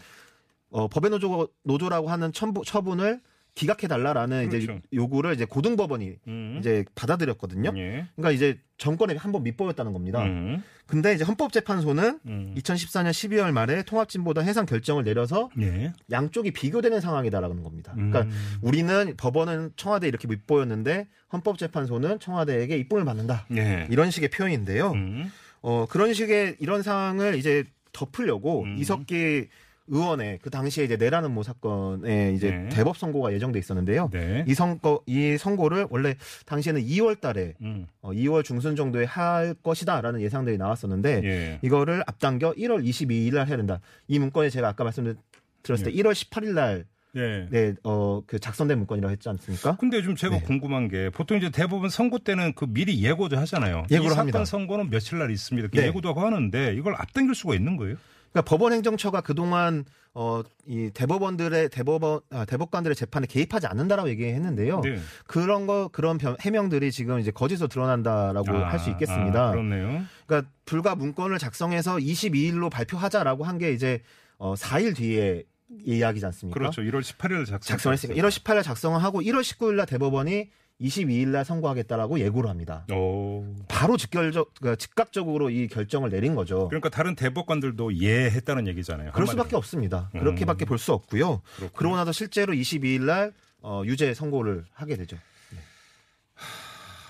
어, 0.70 0.86
법의 0.88 1.10
노조 1.10 1.48
노조라고 1.64 2.08
하는 2.08 2.32
첨부, 2.32 2.64
처분을 2.64 3.20
기각해 3.56 3.88
달라라는 3.88 4.46
이제 4.46 4.60
그렇죠. 4.60 4.80
요구를 4.92 5.32
이제 5.34 5.46
고등법원이 5.46 6.12
음. 6.28 6.56
이제 6.60 6.84
받아들였거든요. 6.94 7.72
예. 7.76 8.06
그러니까 8.14 8.30
이제 8.30 8.60
정권에 8.76 9.16
한 9.16 9.32
번 9.32 9.42
밑보였다는 9.44 9.92
겁니다. 9.94 10.22
음. 10.22 10.62
근데 10.86 11.14
이제 11.14 11.24
헌법재판소는 11.24 12.20
음. 12.26 12.54
2014년 12.58 13.10
12월 13.10 13.50
말에 13.52 13.82
통합진보당 13.82 14.44
해상 14.44 14.66
결정을 14.66 15.04
내려서 15.04 15.48
예. 15.60 15.92
양쪽이 16.10 16.50
비교되는 16.52 17.00
상황이다라는 17.00 17.62
겁니다. 17.62 17.92
그러니까 17.94 18.20
음. 18.22 18.30
우리는 18.60 19.14
법원은 19.16 19.72
청와대 19.76 20.06
이렇게 20.06 20.28
밑보였는데 20.28 21.08
헌법재판소는 21.32 22.20
청와대에게 22.20 22.76
입봉을 22.76 23.06
받는다. 23.06 23.46
예. 23.56 23.88
이런 23.90 24.10
식의 24.10 24.28
표현인데요. 24.28 24.92
음. 24.92 25.32
어, 25.62 25.86
그런 25.88 26.12
식의 26.12 26.56
이런 26.60 26.82
상황을 26.82 27.36
이제 27.36 27.64
덮으려고 27.92 28.64
음. 28.64 28.76
이석기 28.78 29.48
의원의 29.88 30.40
그 30.42 30.50
당시에 30.50 30.84
이제 30.84 30.96
내라는 30.96 31.32
모 31.32 31.42
사건에 31.42 32.32
이제 32.34 32.50
네. 32.50 32.68
대법 32.70 32.96
선고가 32.96 33.32
예정돼 33.32 33.58
있었는데요. 33.58 34.10
네. 34.12 34.44
이 34.46 34.54
선거 34.54 35.02
이 35.06 35.36
선고를 35.38 35.86
원래 35.90 36.16
당시에는 36.46 36.82
2월 36.82 37.20
달에 37.20 37.54
음. 37.62 37.86
어, 38.00 38.12
2월 38.12 38.44
중순 38.44 38.76
정도에 38.76 39.04
할 39.04 39.54
것이다라는 39.62 40.20
예상들이 40.20 40.58
나왔었는데 40.58 41.20
예. 41.24 41.58
이거를 41.62 42.02
앞당겨 42.06 42.52
1월 42.52 42.84
22일 42.84 43.34
날 43.34 43.46
해야 43.48 43.56
된다. 43.56 43.80
이 44.08 44.18
문건이 44.18 44.50
제가 44.50 44.68
아까 44.68 44.84
말씀드렸을 44.84 45.84
때 45.84 45.92
1월 45.92 46.12
18일 46.12 46.54
날 46.54 46.84
예. 47.16 47.48
네, 47.50 47.74
어, 47.82 48.22
그 48.26 48.38
작성된 48.38 48.76
문건이라고 48.78 49.10
했지 49.10 49.28
않습니까? 49.30 49.76
근데 49.76 49.96
요즘 49.96 50.14
제가 50.16 50.38
네. 50.38 50.42
궁금한 50.42 50.88
게 50.88 51.08
보통 51.10 51.38
이제 51.38 51.50
대부분 51.50 51.88
선거 51.88 52.18
때는 52.18 52.52
그 52.54 52.66
미리 52.68 53.02
예고도 53.02 53.38
하잖아요. 53.38 53.86
예고를 53.90 54.06
이 54.06 54.08
사건 54.10 54.18
합니다. 54.18 54.44
선거는 54.44 54.90
며칠 54.90 55.18
날 55.18 55.30
있습니다. 55.30 55.68
네. 55.72 55.86
예고도 55.86 56.10
하고 56.10 56.20
하는데 56.20 56.74
이걸 56.74 56.94
앞당길 56.94 57.34
수가 57.34 57.54
있는 57.54 57.76
거예요? 57.76 57.96
그러니까 58.36 58.42
법원 58.50 58.72
행정처가 58.74 59.22
그동안 59.22 59.84
어, 60.12 60.42
이 60.66 60.90
대법원들의 60.92 61.70
대법원 61.70 62.20
아, 62.30 62.44
대법관들의 62.44 62.94
재판에 62.94 63.26
개입하지 63.26 63.66
않는다라고 63.66 64.08
얘기했는데요. 64.10 64.80
네. 64.80 64.98
그런 65.26 65.66
거 65.66 65.88
그런 65.88 66.18
변- 66.18 66.36
해명들이 66.40 66.92
지금 66.92 67.18
이제 67.18 67.30
거짓으로 67.30 67.68
드러난다라고 67.68 68.50
아, 68.52 68.68
할수 68.68 68.90
있겠습니다. 68.90 69.48
아, 69.48 69.50
그렇네요. 69.52 70.02
그러니까 70.26 70.50
불과 70.66 70.94
문건을 70.94 71.38
작성해서 71.38 71.96
22일로 71.96 72.70
발표하자라고 72.70 73.44
한 73.44 73.56
게 73.56 73.72
이제 73.72 74.02
어 74.38 74.52
4일 74.54 74.94
뒤에 74.94 75.44
이야기지 75.84 76.26
않습니까? 76.26 76.58
그렇죠. 76.58 76.82
1월 76.82 77.00
18일 77.00 77.46
작성. 77.46 77.60
작성했으니까 77.76 78.20
1월 78.20 78.28
18일 78.28 78.62
작성을 78.62 79.02
하고 79.02 79.22
1월 79.22 79.40
19일 79.40 79.76
날 79.76 79.86
대법원이 79.86 80.50
22일 80.80 81.28
날 81.28 81.44
선고하겠다라고 81.44 82.20
예고를 82.20 82.50
합니다. 82.50 82.84
오. 82.92 83.44
바로 83.68 83.96
직결적 83.96 84.52
그러니까 84.60 84.76
즉각적으로 84.76 85.48
이 85.50 85.68
결정을 85.68 86.10
내린 86.10 86.34
거죠. 86.34 86.68
그러니까 86.68 86.90
다른 86.90 87.14
대법관들도 87.14 87.90
이해했다는 87.92 88.66
얘기잖아요. 88.68 89.12
그럴 89.12 89.22
한마디로. 89.26 89.32
수밖에 89.32 89.56
없습니다. 89.56 90.10
음. 90.14 90.20
그렇게밖에 90.20 90.64
볼 90.66 90.76
수 90.78 90.92
없고요. 90.92 91.40
그렇군요. 91.56 91.70
그러고 91.76 91.96
나서 91.96 92.12
실제로 92.12 92.52
22일 92.52 93.02
날 93.04 93.32
어, 93.62 93.82
유죄 93.86 94.12
선고를 94.12 94.64
하게 94.72 94.96
되죠. 94.96 95.16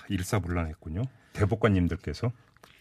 일사불란했군요. 0.09 1.03
대법관님들께서. 1.33 2.31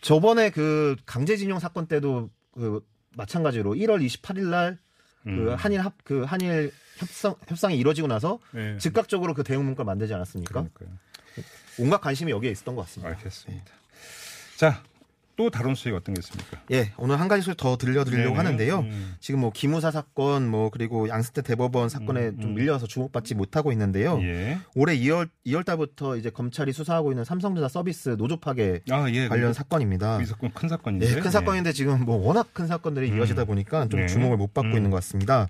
저번에 0.01 0.51
그 0.51 0.95
강제징용 1.07 1.57
사건 1.59 1.87
때도 1.87 2.29
그 2.53 2.85
마찬가지로 3.17 3.73
1월 3.73 4.05
28일 4.05 4.49
날 4.49 4.77
그 5.25 5.29
음. 5.31 5.55
한일 5.55 5.81
합 5.81 5.93
그 6.03 6.23
한일 6.23 6.71
협상 6.97 7.35
협상이 7.47 7.77
이루어지고 7.77 8.07
나서 8.07 8.39
네. 8.51 8.77
즉각적으로 8.77 9.33
그 9.33 9.43
대응 9.43 9.65
문건 9.65 9.85
만들지 9.85 10.13
않았습니까? 10.13 10.51
그러니까요. 10.53 10.89
온갖 11.77 11.99
관심이 11.99 12.31
여기에 12.31 12.51
있었던 12.51 12.75
것 12.75 12.83
같습니다. 12.83 13.09
알겠습니다. 13.17 13.65
자, 14.55 14.81
또 15.37 15.49
다른 15.49 15.75
소식 15.75 15.93
어떤 15.93 16.15
게 16.15 16.19
있습니까? 16.19 16.61
예, 16.71 16.91
오늘 16.97 17.19
한 17.19 17.27
가지 17.27 17.41
소식 17.41 17.57
더 17.57 17.77
들려드리려고 17.77 18.29
네네. 18.29 18.37
하는데요. 18.37 18.79
음. 18.79 19.15
지금 19.19 19.41
뭐 19.41 19.51
기무사 19.51 19.91
사건, 19.91 20.47
뭐 20.49 20.69
그리고 20.69 21.09
양승태 21.09 21.41
대법원 21.41 21.89
사건에 21.89 22.27
음, 22.29 22.39
좀 22.39 22.51
음. 22.51 22.55
밀려서 22.55 22.87
주목받지 22.87 23.35
못하고 23.35 23.71
있는데요. 23.73 24.19
예. 24.23 24.57
올해 24.75 24.97
2월 24.97 25.29
2월 25.45 25.65
달부터 25.65 26.15
이제 26.17 26.29
검찰이 26.29 26.71
수사하고 26.71 27.11
있는 27.11 27.25
삼성전자 27.25 27.67
서비스 27.67 28.15
노조 28.17 28.37
파괴 28.37 28.79
아, 28.89 29.09
예. 29.09 29.27
관련 29.27 29.49
그- 29.49 29.53
사건입니다. 29.53 30.21
이 30.21 30.25
사건 30.25 30.51
큰 30.53 30.69
사건인데. 30.69 31.05
네, 31.15 31.19
큰 31.19 31.29
사건인데 31.31 31.73
지금 31.73 32.05
뭐 32.05 32.15
워낙 32.15 32.49
큰 32.53 32.67
사건들이 32.67 33.11
음. 33.11 33.17
이어지다 33.17 33.43
보니까 33.45 33.87
좀 33.89 33.99
네. 34.01 34.07
주목을 34.07 34.37
못 34.37 34.53
받고 34.53 34.71
음. 34.71 34.77
있는 34.77 34.89
것 34.89 34.95
같습니다. 34.97 35.47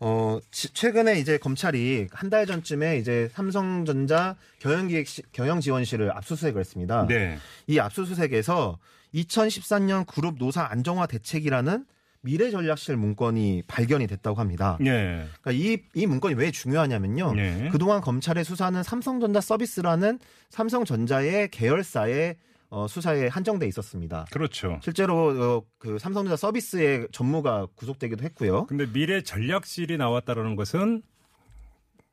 어, 0.00 0.38
치- 0.52 0.72
최근에 0.72 1.18
이제 1.18 1.38
검찰이 1.38 2.06
한 2.12 2.30
달 2.30 2.46
전쯤에 2.46 2.98
이제 2.98 3.28
삼성전자 3.32 4.36
경영기획 4.60 5.06
경영지원실을 5.32 6.12
압수수색을 6.16 6.60
했습니다. 6.60 7.06
네. 7.08 7.36
이 7.66 7.80
압수수색에서 7.80 8.78
2013년 9.14 10.06
그룹 10.06 10.36
노사 10.38 10.66
안정화 10.70 11.06
대책이라는 11.06 11.86
미래 12.20 12.50
전략실 12.50 12.96
문건이 12.96 13.62
발견이 13.68 14.06
됐다고 14.06 14.40
합니다. 14.40 14.76
예. 14.80 15.26
그러니까 15.40 15.52
이, 15.52 15.78
이 15.94 16.06
문건이 16.06 16.34
왜 16.34 16.50
중요하냐면요. 16.50 17.34
네. 17.34 17.68
그동안 17.70 18.00
검찰의 18.00 18.44
수사는 18.44 18.82
삼성전자 18.82 19.40
서비스라는 19.40 20.18
삼성전자의 20.50 21.50
계열사의 21.50 22.36
어, 22.70 22.86
수사에 22.86 23.28
한정돼 23.28 23.66
있었습니다. 23.68 24.26
그렇죠. 24.30 24.78
실제로 24.82 25.28
어, 25.28 25.62
그 25.78 25.98
삼성전자 25.98 26.36
서비스의 26.36 27.08
전무가 27.12 27.66
구속되기도 27.76 28.24
했고요. 28.24 28.66
근데 28.66 28.86
미래 28.92 29.22
전략실이 29.22 29.96
나왔다라는 29.96 30.54
것은 30.56 31.02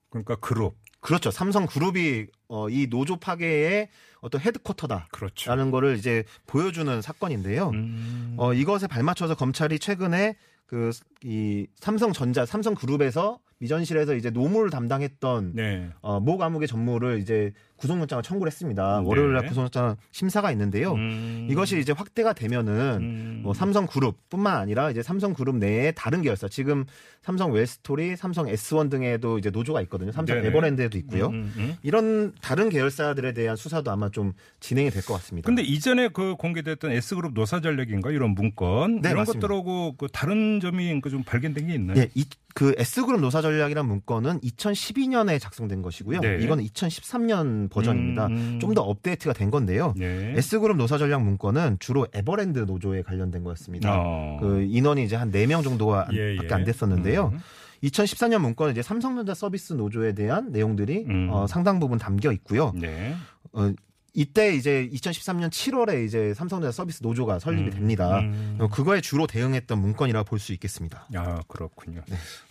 그러니까 0.09 0.35
그룹. 0.37 0.75
그렇죠. 1.01 1.29
삼성 1.29 1.65
그룹이 1.65 2.27
어, 2.47 2.69
이 2.69 2.87
노조 2.89 3.17
파괴의 3.17 3.89
어떤 4.25 4.41
헤드쿼터다라는 4.41 5.08
그렇죠. 5.12 5.72
거를 5.72 5.98
이제 5.98 6.24
보여주는 6.48 7.01
사건인데요. 7.01 7.70
음. 7.70 8.34
어, 8.38 8.53
이것에 8.53 8.88
발맞춰서 8.88 9.36
검찰이 9.36 9.77
최근에 9.79 10.36
그 10.65 10.91
이 11.27 11.65
삼성전자, 11.77 12.46
삼성그룹에서 12.46 13.39
미전실에서 13.58 14.13
이제 14.13 14.29
노무를 14.29 14.70
담당했던 14.70 15.53
네. 15.55 15.89
어, 16.01 16.20
모 16.20 16.38
과목의 16.38 16.67
전무를 16.67 17.20
이제 17.20 17.51
구속영장을 17.77 18.24
청구를 18.24 18.51
했습니다. 18.51 19.01
네. 19.01 19.08
월요일 19.08 19.34
날 19.34 19.48
구속영장 19.48 19.96
심사가 20.12 20.51
있는데요. 20.51 20.94
음. 20.94 21.48
이것이 21.50 21.79
이제 21.79 21.91
확대가 21.91 22.34
되면은 22.34 22.74
음. 23.01 23.39
뭐 23.44 23.53
삼성그룹뿐만 23.53 24.58
아니라 24.58 24.91
이제 24.91 25.01
삼성그룹 25.03 25.58
내에 25.58 25.91
다른 25.91 26.22
계열사 26.22 26.48
지금 26.48 26.86
삼성 27.22 27.51
웰스토리, 27.51 28.15
삼성 28.15 28.46
S1 28.46 28.89
등에도 28.91 29.38
이제 29.38 29.50
노조가 29.50 29.82
있거든요. 29.84 30.12
삼성 30.12 30.36
네네. 30.38 30.50
에버랜드에도 30.50 30.98
있고요. 31.00 31.27
음, 31.27 31.51
음. 31.58 31.75
이런 31.84 32.34
다른 32.41 32.70
계열사들에 32.70 33.34
대한 33.34 33.55
수사도 33.55 33.91
아마 33.91 34.10
좀 34.10 34.34
진행이 34.60 34.89
될 34.91 35.01
것 35.05 35.13
같습니다. 35.15 35.46
근데 35.46 35.62
이전에 35.62 36.08
그 36.10 36.36
공개됐던 36.36 36.91
S그룹 36.91 37.34
노사 37.34 37.62
전략인가 37.62 38.10
이런 38.12 38.32
문건 38.36 39.01
네, 39.01 39.10
이런 39.10 39.17
맞습니다. 39.22 39.48
것들하고 39.48 39.96
그 39.98 40.08
다른 40.12 40.60
점이 40.60 41.01
그좀 41.01 41.24
발견된 41.24 41.67
게 41.67 41.74
있나요? 41.75 42.00
예, 42.00 42.10
이, 42.15 42.25
그 42.55 42.74
S그룹 42.77 43.20
노사 43.22 43.41
전략이란 43.41 43.86
문건은 43.88 44.39
2012년에 44.39 45.39
작성된 45.39 45.82
것이고요. 45.82 46.22
네. 46.22 46.38
이거는 46.41 46.63
2013년 46.63 47.64
버전입니다. 47.69 48.27
음, 48.27 48.31
음. 48.31 48.60
좀더 48.60 48.81
업데이트가 48.81 49.34
된 49.34 49.51
건데요. 49.51 49.93
네. 49.98 50.34
S그룹 50.38 50.77
노사 50.77 50.98
전략 50.98 51.24
문건은 51.24 51.77
주로 51.79 52.07
에버랜드 52.13 52.60
노조에 52.60 53.01
관련된 53.01 53.43
거였습니다. 53.43 53.95
어. 53.98 54.38
그 54.39 54.62
인원이 54.63 55.03
이제 55.03 55.15
한 55.15 55.31
4명 55.31 55.63
정도가 55.63 56.07
안, 56.10 56.15
예, 56.15 56.36
밖에 56.36 56.50
예. 56.50 56.53
안 56.53 56.63
됐었는데요. 56.63 57.31
음. 57.34 57.39
2014년 57.84 58.39
문건은 58.39 58.72
이제 58.72 58.81
삼성전자 58.81 59.34
서비스 59.34 59.74
노조에 59.74 60.13
대한 60.13 60.51
내용들이 60.51 61.05
음. 61.07 61.29
어, 61.31 61.48
상당 61.48 61.79
부분 61.79 62.00
담겨 62.00 62.31
있고요. 62.31 62.72
네. 62.75 63.15
어, 63.53 63.72
이때 64.15 64.55
이제 64.55 64.89
2013년 64.93 65.50
7월에 65.50 66.05
이제 66.05 66.34
삼성전자 66.34 66.72
서비스 66.72 67.03
노조가 67.03 67.39
설립이 67.39 67.67
음. 67.67 67.72
됩니다. 67.72 68.19
음. 68.19 68.57
어, 68.60 68.69
그거에 68.69 69.01
주로 69.01 69.27
대응했던 69.27 69.77
문건이라고 69.77 70.25
볼수 70.25 70.53
있겠습니다. 70.53 71.05
아 71.13 71.41
그렇군요. 71.50 72.01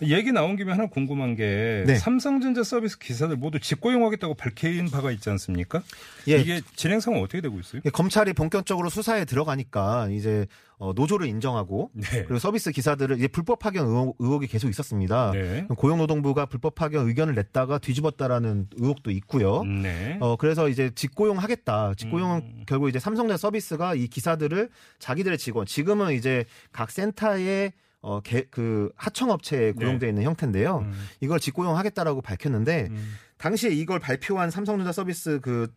얘기 0.03 0.31
나온 0.31 0.57
김에 0.57 0.73
하나 0.73 0.87
궁금한 0.87 1.35
게 1.35 1.85
네. 1.87 1.97
삼성전자 1.97 2.63
서비스 2.63 2.99
기사들 2.99 3.37
모두 3.37 3.59
직고용하겠다고 3.59 4.35
밝힌 4.35 4.91
바가 4.91 5.11
있지 5.11 5.31
않습니까? 5.31 5.83
예. 6.29 6.39
이게 6.39 6.61
진행 6.77 7.01
상황 7.01 7.23
어떻게 7.23 7.41
되고 7.41 7.59
있어요? 7.59 7.81
예, 7.87 7.91
검찰이 7.91 8.35
본격적으로 8.35 8.91
수사에 8.91 9.25
들어가니까 9.25 10.09
이제 10.11 10.47
어, 10.79 10.93
노조를 10.93 11.27
인정하고 11.29 11.91
네. 11.95 12.25
그리고 12.25 12.39
서비스 12.39 12.73
기사들을 12.73 13.17
이제 13.17 13.29
불법 13.29 13.59
파견 13.61 13.87
의혹, 13.87 14.17
의혹이 14.19 14.47
계속 14.47 14.69
있었습니다. 14.69 15.31
네. 15.33 15.67
고용노동부가 15.77 16.47
불법 16.47 16.75
파견 16.75 17.07
의견을 17.07 17.35
냈다가 17.35 17.79
뒤집었다라는 17.79 18.69
의혹도 18.77 19.11
있고요. 19.13 19.63
네. 19.63 20.19
어 20.21 20.37
그래서 20.37 20.69
이제 20.69 20.91
직고용하겠다. 20.95 21.95
직고용은 21.97 22.37
음. 22.39 22.63
결국 22.67 22.89
이제 22.89 22.99
삼성전자 22.99 23.39
서비스가 23.39 23.95
이 23.95 24.09
기사들을 24.09 24.69
자기들의 24.99 25.39
직원 25.39 25.67
지금은 25.67 26.13
이제 26.15 26.45
각 26.73 26.91
센터에 26.91 27.73
어그 28.01 28.91
하청업체에 28.97 29.73
고용돼 29.73 30.09
있는 30.09 30.25
형태인데요. 30.25 30.81
네. 30.81 30.87
음. 30.87 30.93
이걸 31.21 31.41
직고용하겠다라고 31.41 32.21
밝혔는데 32.21 32.89
음. 32.91 33.15
당시에 33.39 33.71
이걸 33.71 33.99
발표한 33.99 34.51
삼성전자 34.51 34.93
서비스 34.93 35.41
그 35.41 35.69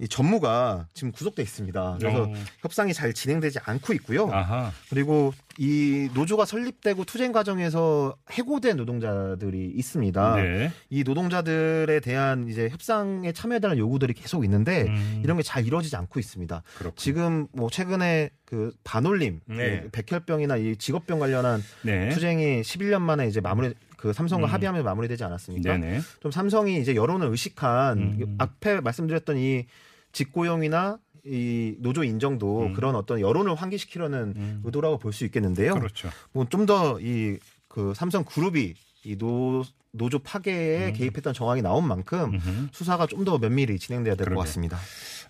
이 0.00 0.08
전무가 0.08 0.88
지금 0.92 1.12
구속돼 1.12 1.42
있습니다. 1.42 1.96
그래서 2.00 2.24
어. 2.24 2.32
협상이 2.60 2.92
잘 2.92 3.12
진행되지 3.12 3.60
않고 3.64 3.92
있고요. 3.94 4.28
아하. 4.30 4.72
그리고 4.90 5.32
이 5.56 6.08
노조가 6.14 6.46
설립되고 6.46 7.04
투쟁 7.04 7.30
과정에서 7.30 8.16
해고된 8.32 8.76
노동자들이 8.76 9.70
있습니다. 9.76 10.34
네. 10.36 10.72
이 10.90 11.04
노동자들에 11.04 12.00
대한 12.00 12.48
이제 12.48 12.68
협상에 12.68 13.30
참여해달라는 13.30 13.78
요구들이 13.78 14.14
계속 14.14 14.44
있는데 14.44 14.82
음. 14.88 15.20
이런 15.22 15.36
게 15.36 15.44
잘 15.44 15.64
이루어지지 15.66 15.94
않고 15.94 16.18
있습니다. 16.18 16.62
그렇군요. 16.78 16.96
지금 16.96 17.46
뭐 17.52 17.70
최근에 17.70 18.30
그 18.44 18.72
반올림, 18.82 19.40
네. 19.46 19.82
그 19.82 19.90
백혈병이나 19.90 20.56
이 20.56 20.76
직업병 20.76 21.18
관련한 21.20 21.62
네. 21.82 22.08
투쟁이 22.08 22.62
11년 22.62 23.00
만에 23.02 23.26
이제 23.28 23.40
마무리 23.40 23.74
그 23.96 24.12
삼성과 24.12 24.46
음. 24.48 24.52
합의하면서 24.52 24.84
마무리되지 24.84 25.24
않았습니까? 25.24 25.76
네네. 25.78 26.00
좀 26.20 26.30
삼성이 26.30 26.80
이제 26.80 26.94
여론을 26.94 27.28
의식한 27.28 27.98
음. 27.98 28.34
앞에 28.38 28.80
말씀드렸던 28.80 29.36
이 29.38 29.66
직고용이나 30.12 30.98
이 31.26 31.74
노조 31.78 32.04
인정도 32.04 32.66
음. 32.66 32.72
그런 32.74 32.94
어떤 32.96 33.20
여론을 33.20 33.54
환기시키려는 33.54 34.34
음. 34.36 34.60
의도라고 34.64 34.98
볼 34.98 35.12
수 35.12 35.24
있겠는데요. 35.24 35.74
그렇죠. 35.74 36.10
뭐 36.32 36.44
좀 36.48 36.66
더 36.66 36.98
이 37.00 37.38
그 37.68 37.92
삼성 37.96 38.22
그룹이 38.24 38.74
이 39.04 39.18
노, 39.18 39.64
노조 39.90 40.18
파괴에 40.20 40.88
음. 40.88 40.92
개입했던 40.92 41.34
정황이 41.34 41.60
나온 41.62 41.86
만큼 41.88 42.34
음흠. 42.34 42.68
수사가 42.72 43.06
좀 43.06 43.24
더 43.24 43.38
면밀히 43.38 43.78
진행돼야 43.80 44.14
될 44.14 44.28
것. 44.28 44.36
같습니다. 44.42 44.78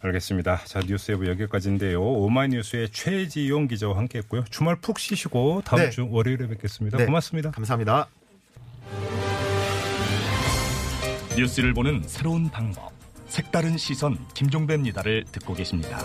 알겠습니다. 0.01 0.59
자 0.67 0.81
뉴스에브 0.81 1.27
여기까지인데요. 1.27 2.03
오마이뉴스의 2.03 2.91
최지용 2.91 3.67
기자와 3.69 3.97
함께했고요. 3.97 4.45
주말 4.51 4.77
푹 4.77 4.99
쉬시고 4.99 5.63
다음 5.65 5.81
네. 5.81 5.91
주 5.91 6.07
월요일에 6.11 6.47
뵙겠습니다. 6.49 6.99
네. 6.99 7.07
고맙습니다. 7.07 7.53
감사합니다. 7.53 8.09
뉴스를 11.37 11.75
보는 11.75 12.03
새로운 12.07 12.49
방법. 12.49 12.93
색다른 13.27 13.77
시선 13.77 14.17
김종배입니다를 14.35 15.25
듣고 15.33 15.55
계십니다. 15.55 15.99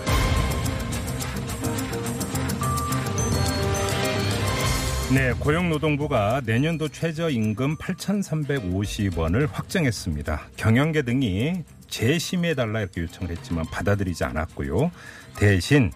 네, 5.13 5.33
고용노동부가 5.33 6.41
내년도 6.45 6.87
최저임금 6.87 7.77
8,350원을 7.77 9.47
확정했습니다. 9.51 10.49
경영계 10.55 11.03
등이 11.03 11.63
재심해달라 11.87 12.81
이렇게 12.81 13.01
요청을 13.01 13.35
했지만 13.35 13.65
받아들이지 13.65 14.23
않았고요. 14.23 14.91
대신 15.35 15.91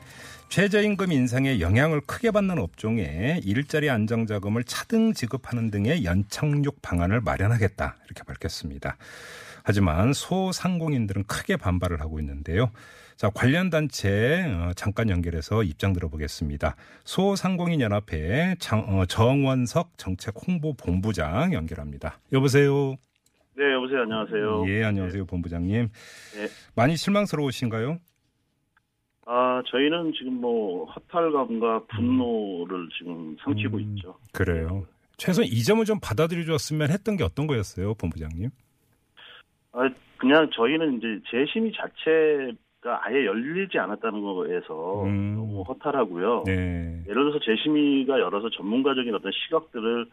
최저임금 0.54 1.12
인상에 1.12 1.60
영향을 1.62 2.00
크게 2.02 2.30
받는 2.30 2.60
업종에 2.60 3.40
일자리 3.44 3.90
안정자금을 3.90 4.64
차등 4.66 5.14
지급하는 5.14 5.72
등의 5.72 6.06
연착륙 6.06 6.80
방안을 6.84 7.22
마련하겠다 7.22 7.96
이렇게 8.06 8.22
밝혔습니다. 8.24 8.98
하지만 9.64 10.14
소상공인들은 10.14 11.24
크게 11.24 11.58
반발을 11.58 12.02
하고 12.02 12.20
있는데요. 12.20 12.70
자, 13.16 13.32
관련 13.34 13.72
단체 13.72 14.44
어, 14.46 14.74
잠깐 14.76 15.10
연결해서 15.10 15.64
입장 15.64 15.92
들어보겠습니다. 15.92 16.76
소상공인 17.04 17.82
연합회 17.82 18.58
장- 18.60 18.86
어, 18.88 19.08
정원석 19.08 19.98
정책 19.98 20.36
홍보 20.46 20.76
본부장 20.76 21.54
연결합니다. 21.54 22.20
여보세요. 22.32 22.98
네, 23.58 23.74
여보세요. 23.74 24.02
안녕하세요. 24.04 24.66
예, 24.68 24.84
안녕하세요, 24.84 25.26
본부장님. 25.26 25.90
네. 26.36 26.48
많이 26.76 26.96
실망스러우신가요? 26.96 27.98
아, 29.26 29.62
저희는 29.68 30.14
지금 30.14 30.42
뭐 30.42 30.86
허탈감과 30.86 31.86
분노를 31.88 32.90
지금 32.98 33.36
삼키고 33.44 33.78
음. 33.78 33.82
있죠. 33.82 34.16
그래요. 34.34 34.86
최소한 35.18 35.48
이 35.48 35.64
점을 35.64 35.84
좀 35.86 36.00
받아들여줬으면 36.02 36.90
했던 36.90 37.16
게 37.16 37.24
어떤 37.24 37.48
거였어요, 37.48 37.94
본부장님? 37.96 38.50
아, 39.74 39.90
그냥 40.18 40.50
저희는 40.54 40.98
이제 40.98 41.20
재심의 41.32 41.72
자체가 41.74 43.02
아예 43.06 43.26
열리지 43.26 43.78
않았다는 43.78 44.22
거에서 44.22 45.04
음. 45.04 45.36
너무 45.36 45.62
허탈하고요. 45.64 46.44
네. 46.46 47.04
예를 47.08 47.24
들어서 47.24 47.40
재심의가 47.40 48.20
열어서 48.20 48.50
전문가적인 48.50 49.14
어떤 49.16 49.32
시각들을 49.32 50.08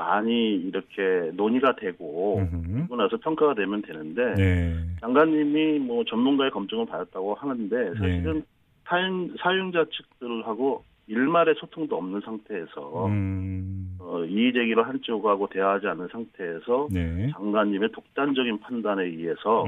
많이 0.00 0.54
이렇게 0.54 1.30
논의가 1.34 1.76
되고. 1.76 2.42
그러고 2.72 2.96
나서 2.96 3.18
평가가 3.18 3.54
되면 3.54 3.82
되는데 3.82 4.34
네. 4.34 4.74
장관님이 5.00 5.78
뭐 5.80 6.04
전문가의 6.04 6.50
검증을 6.50 6.86
받았다고 6.86 7.34
하는데 7.34 7.94
사실은 7.94 8.34
네. 8.34 8.42
사용, 8.86 9.34
사용자 9.38 9.84
측들하고 9.90 10.84
일말의 11.06 11.56
소통도 11.58 11.96
없는 11.96 12.20
상태에서 12.20 13.06
음. 13.06 13.96
어, 13.98 14.24
이의 14.24 14.52
제기를 14.52 14.86
한쪽하고 14.88 15.48
대화하지 15.48 15.86
않는 15.88 16.08
상태에서 16.10 16.88
네. 16.90 17.30
장관님의 17.32 17.90
독단적인 17.92 18.60
판단에 18.60 19.04
의해서. 19.04 19.66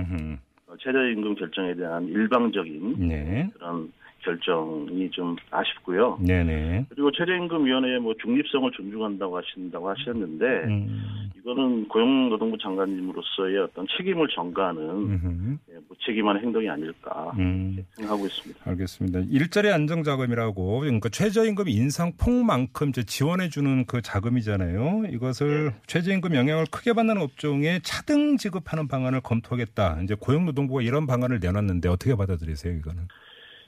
어, 0.69 0.77
최저임금 0.79 1.35
결정에 1.35 1.75
대한 1.75 2.07
일방적인 2.07 3.09
네. 3.09 3.51
그런 3.55 3.93
결정이 4.23 5.11
좀 5.11 5.37
아쉽고요. 5.51 6.19
네네. 6.21 6.87
그리고 6.89 7.11
최저임금위원회의 7.13 8.01
뭐 8.01 8.15
중립성을 8.23 8.71
존중한다고 8.73 9.37
하신다고 9.37 9.91
하셨는데 9.91 10.45
음. 10.45 11.31
이거는 11.39 11.89
고용노동부 11.89 12.57
장관님으로서의 12.59 13.59
어떤 13.59 13.87
책임을 13.97 14.29
전가하는 14.29 14.83
음흠. 14.83 15.59
예, 15.71 15.75
무책임한 15.89 16.39
행동이 16.41 16.69
아닐까 16.69 17.33
음. 17.39 17.85
생각하고 17.95 18.27
있습니다. 18.27 18.71
알겠습니다. 18.71 19.21
일자리 19.29 19.71
안정 19.71 20.03
자금이라고 20.05 20.81
그러니까 20.81 21.09
최저임금 21.09 21.69
인상폭만큼 21.69 22.91
이제 22.91 23.03
지원해 23.03 23.49
주는 23.49 23.85
그 23.87 24.03
자금이잖아요. 24.03 25.07
이것을 25.11 25.73
최저임금 25.87 26.35
영향을 26.35 26.67
크게 26.71 26.93
받는 26.93 27.19
업종에 27.19 27.81
차등 27.83 28.37
지급하는 28.37 28.87
방안을 28.87 29.21
검토하겠다. 29.21 30.01
이제 30.05 30.15
고용노동부가 30.19 30.83
이런 30.83 31.07
방안을 31.07 31.41
내놨는데 31.41 31.89
어떻게 31.89 32.15
받아들이세요, 32.15 32.75
이거는? 32.75 33.09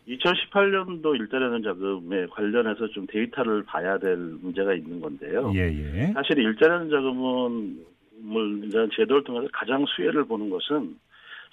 2018년도 0.09 1.19
일자리 1.19 1.45
안정 1.45 1.62
자금에 1.62 2.27
관련해서 2.27 2.88
좀 2.88 3.07
데이터를 3.07 3.62
봐야 3.62 3.99
될 3.99 4.17
문제가 4.17 4.75
있는 4.75 5.01
건데요. 5.01 5.53
예, 5.55 5.61
예. 5.61 6.12
사실 6.12 6.38
일자리 6.38 6.73
안정 6.73 6.90
자금은 6.90 7.85
뭘 8.21 8.64
이제 8.64 8.87
제도를 8.95 9.25
통해서 9.25 9.49
가장 9.53 9.85
수혜를 9.87 10.25
보는 10.25 10.51
것은 10.51 10.97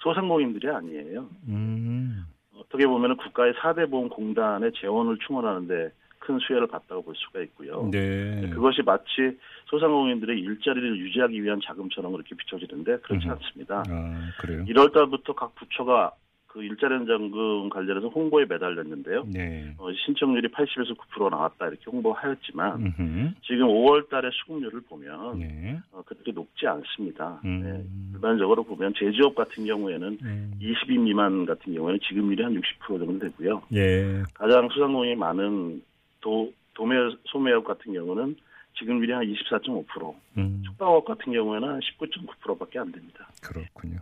소상공인들이 0.00 0.68
아니에요. 0.68 1.28
음. 1.48 2.24
어떻게 2.56 2.86
보면 2.86 3.16
국가의 3.16 3.54
4대 3.54 3.90
보험 3.90 4.08
공단의 4.08 4.72
재원을 4.80 5.16
충원하는데 5.26 5.90
큰 6.18 6.38
수혜를 6.38 6.68
봤다고 6.68 7.02
볼 7.02 7.14
수가 7.16 7.40
있고요. 7.40 7.88
네. 7.90 8.48
그것이 8.50 8.82
마치 8.82 9.36
소상공인들의 9.66 10.38
일자리를 10.38 10.98
유지하기 10.98 11.42
위한 11.42 11.60
자금처럼 11.64 12.12
그렇게 12.12 12.34
비춰지는데 12.36 12.98
그렇지 12.98 13.26
음. 13.26 13.32
않습니다. 13.32 13.82
아, 13.88 14.30
그래요? 14.40 14.64
1월 14.66 14.92
달부터 14.92 15.34
각 15.34 15.54
부처가 15.56 16.12
그 16.52 16.62
일자리 16.62 16.94
안정금 16.94 17.70
관련해서 17.70 18.08
홍보에 18.08 18.44
매달렸는데요. 18.44 19.24
네. 19.26 19.74
어, 19.78 19.90
신청률이 20.04 20.48
80에서 20.48 20.94
9% 20.94 21.30
나왔다 21.30 21.68
이렇게 21.68 21.84
홍보하였지만 21.90 22.92
음흠. 22.98 23.30
지금 23.42 23.68
5월 23.68 24.10
달의 24.10 24.30
수급률을 24.34 24.82
보면 24.82 25.38
네. 25.38 25.78
어, 25.92 26.02
그렇게 26.04 26.30
높지 26.32 26.66
않습니다. 26.66 27.40
음. 27.46 27.62
네, 27.62 27.84
일반적으로 28.14 28.64
보면 28.64 28.92
제조업 28.98 29.34
같은 29.34 29.64
경우에는 29.64 30.18
음. 30.22 30.52
20인 30.60 31.00
미만 31.00 31.46
같은 31.46 31.72
경우에는 31.72 31.98
지급률이 32.06 32.42
한 32.42 32.52
60% 32.52 32.98
정도 32.98 33.18
되고요. 33.18 33.62
예. 33.74 34.22
가장 34.34 34.68
소상공인이 34.68 35.16
많은 35.16 35.82
도, 36.20 36.52
도매 36.74 36.96
소매업 37.28 37.64
같은 37.64 37.94
경우는 37.94 38.36
지급률이 38.78 39.12
한 39.12 39.24
24.5%, 39.24 40.14
음. 40.38 40.62
숙박업 40.66 41.04
같은 41.04 41.32
경우에는 41.32 41.68
한 41.68 41.80
19.9%밖에 41.80 42.78
안 42.78 42.90
됩니다. 42.90 43.28
그렇군요. 43.42 43.98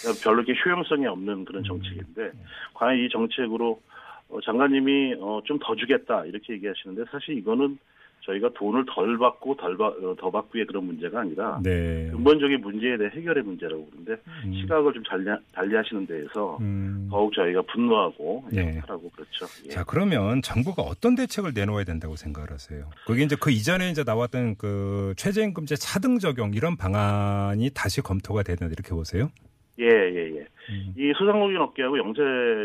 그러니까 0.00 0.22
별로 0.24 0.42
이렇게 0.42 0.54
효용성이 0.64 1.06
없는 1.06 1.44
그런 1.44 1.64
정책인데 1.64 2.32
과연 2.74 2.98
이 2.98 3.08
정책으로 3.08 3.80
어, 4.28 4.40
장관님이 4.40 5.16
어, 5.20 5.40
좀더 5.44 5.76
주겠다 5.76 6.24
이렇게 6.24 6.54
얘기하시는데 6.54 7.04
사실 7.10 7.36
이거는 7.38 7.78
저희가 8.26 8.50
돈을 8.54 8.84
덜 8.88 9.16
받고 9.18 9.56
덜 9.56 9.76
받, 9.76 9.92
어, 10.02 10.14
더 10.18 10.30
받고의 10.30 10.66
그런 10.66 10.84
문제가 10.84 11.20
아니라 11.20 11.60
네. 11.62 12.08
근본적인 12.10 12.60
문제에 12.60 12.96
대해 12.96 13.10
해결의 13.14 13.44
문제라고 13.44 13.86
그러는데 13.86 14.20
음. 14.44 14.52
시각을 14.54 14.92
좀 14.92 15.02
달리, 15.04 15.24
달리하시는 15.52 16.06
데에서 16.06 16.58
음. 16.60 17.08
더욱 17.10 17.32
저희가 17.34 17.62
분노하고 17.62 18.44
네. 18.52 18.78
하라고 18.80 19.10
그렇죠. 19.10 19.46
예. 19.66 19.68
자, 19.70 19.84
그러면 19.84 20.42
정부가 20.42 20.82
어떤 20.82 21.14
대책을 21.14 21.52
내놓아야 21.54 21.84
된다고 21.84 22.16
생각을 22.16 22.50
하세요? 22.50 22.90
그게 23.06 23.22
이제 23.22 23.36
그 23.40 23.50
이전에 23.50 23.90
이제 23.90 24.02
나왔던 24.04 24.56
그 24.56 25.14
최저임금제 25.16 25.76
차등 25.76 26.18
적용 26.18 26.52
이런 26.54 26.76
방안이 26.76 27.70
다시 27.74 28.00
검토가 28.00 28.42
되는 28.42 28.72
이렇게 28.72 28.90
보세요? 28.90 29.30
예, 29.78 29.84
예, 29.86 30.36
예. 30.36 30.46
음. 30.70 30.94
이 30.96 31.12
소상공인 31.16 31.58
업계하고 31.58 31.98
영세 31.98 32.20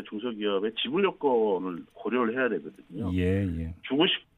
중소기업의 0.09 0.71
지불 0.81 1.03
요건을 1.03 1.83
고려를 1.93 2.33
해야 2.33 2.49
되거든요. 2.49 3.11
예, 3.13 3.45
예. 3.45 3.73
주고 3.83 4.07
싶 4.07 4.30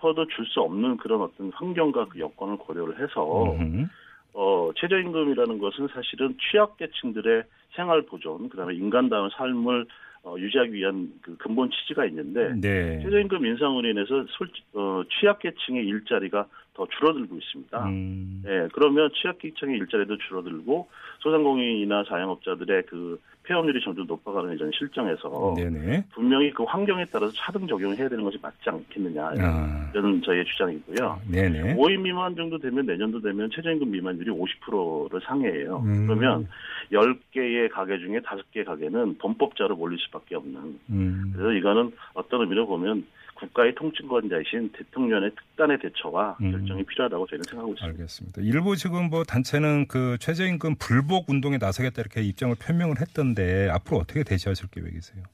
어도 0.00 0.26
줄 0.26 0.46
수 0.46 0.60
없는 0.60 0.96
그런 0.96 1.20
어떤 1.20 1.50
환경과 1.52 2.06
그 2.06 2.18
여건을 2.18 2.56
고려를 2.56 2.98
해서 3.00 3.54
음흠. 3.54 3.86
어, 4.32 4.70
최저임금이라는 4.76 5.58
것은 5.58 5.88
사실은 5.88 6.36
취약계층들의 6.50 7.42
생활 7.74 8.02
보존, 8.02 8.48
그다음에 8.48 8.74
인간다운 8.74 9.30
삶을 9.30 9.86
어, 10.22 10.34
유지하기 10.38 10.72
위한 10.72 11.12
그 11.22 11.36
근본 11.38 11.70
취지가 11.70 12.04
있는데 12.06 12.52
네. 12.54 13.00
최저임금 13.02 13.44
인상으로 13.46 13.88
인해서 13.88 14.24
솔직, 14.28 14.64
어, 14.74 15.02
취약계층의 15.18 15.86
일자리가 15.86 16.46
더 16.74 16.86
줄어들고 16.86 17.36
있습니다. 17.36 17.88
음. 17.88 18.42
예, 18.46 18.68
그러면 18.72 19.10
취약계층의 19.14 19.78
일자리도 19.78 20.18
줄어들고 20.18 20.88
소상공인이나 21.20 22.04
자영업자들의 22.04 22.84
그 22.86 23.20
폐업률이 23.50 23.80
점점 23.82 24.06
높아가는 24.06 24.54
이런 24.54 24.70
실정에서 24.72 25.54
네네. 25.56 26.04
분명히 26.14 26.52
그 26.52 26.62
환경에 26.62 27.04
따라서 27.06 27.32
차등 27.36 27.66
적용해야 27.66 28.08
되는 28.08 28.22
것이 28.22 28.38
맞지 28.40 28.70
않겠느냐 28.70 29.32
아. 29.40 29.90
이런 29.92 30.22
저희의 30.22 30.44
주장이고요. 30.44 31.20
네네. 31.28 31.74
5인 31.74 32.00
미만 32.00 32.36
정도 32.36 32.58
되면 32.58 32.86
내년도 32.86 33.20
되면 33.20 33.50
최저임금 33.52 33.90
미만율이 33.90 34.30
50%를 34.30 35.20
상회해요. 35.24 35.82
음. 35.84 36.06
그러면 36.06 36.46
10개의 36.92 37.70
가게 37.70 37.98
중에 37.98 38.20
5개 38.20 38.64
가게는 38.64 39.18
범법자로 39.18 39.76
몰릴 39.76 39.98
수밖에 40.00 40.34
없는. 40.36 40.78
음. 40.90 41.32
그래서 41.32 41.52
이거는 41.52 41.92
어떤 42.14 42.40
의미로 42.42 42.66
보면 42.66 43.06
국가의 43.34 43.74
통치권자이신 43.74 44.72
대통령의 44.72 45.30
특단의 45.34 45.78
대처와 45.80 46.36
음. 46.42 46.50
결정이 46.52 46.84
필요하다고 46.84 47.26
저희는 47.26 47.42
생각하고 47.44 47.72
있습니다. 47.72 47.86
알겠습니다. 47.86 48.42
일부 48.42 48.76
지금 48.76 49.08
뭐 49.08 49.24
단체는 49.24 49.86
그 49.88 50.18
최저임금 50.18 50.76
불복 50.78 51.30
운동에 51.30 51.56
나서겠다 51.58 52.02
이렇게 52.02 52.22
입장을 52.22 52.54
표명을 52.56 53.00
했던데 53.00 53.68
앞으로 53.70 53.98
어떻게 53.98 54.22
대처하실 54.22 54.68
계획이세요? 54.70 55.24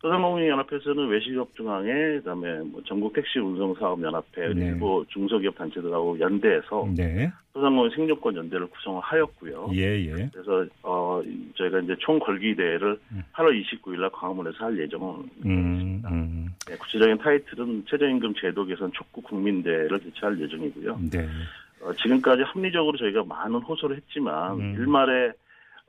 소상공인연합회에서는 0.00 1.08
외식업중앙회 1.08 2.18
그다음에 2.18 2.60
뭐 2.60 2.80
전국 2.86 3.12
택시 3.12 3.38
운송사업연합회 3.40 4.54
네. 4.54 4.66
일부 4.66 5.04
중소기업 5.08 5.56
단체들하고 5.56 6.18
연대해서 6.20 6.88
네. 6.96 7.30
소상공인 7.52 7.90
생존권 7.94 8.36
연대를 8.36 8.68
구성을 8.68 9.00
하였고요. 9.00 9.70
예, 9.74 10.06
예. 10.06 10.30
그래서 10.32 10.64
어 10.82 11.20
저희가 11.56 11.80
이제 11.80 11.96
총 11.98 12.18
걸기 12.20 12.54
대회를 12.54 12.98
음. 13.12 13.22
8월 13.32 13.60
29일 13.60 14.00
날 14.00 14.10
광화문에서 14.10 14.64
할 14.66 14.78
예정은 14.78 15.24
음, 15.44 16.02
음. 16.06 16.48
네, 16.66 16.76
구체적인 16.76 17.18
타이틀은 17.18 17.84
최저임금 17.88 18.34
제도 18.40 18.64
개선 18.64 18.92
촉구 18.92 19.22
국민대회를 19.22 19.98
개최할 19.98 20.40
예정이고요. 20.40 20.98
네. 21.10 21.26
어, 21.80 21.92
지금까지 21.94 22.42
합리적으로 22.42 22.96
저희가 22.98 23.24
많은 23.24 23.60
호소를 23.60 23.96
했지만 23.96 24.60
음. 24.60 24.74
일말에 24.78 25.32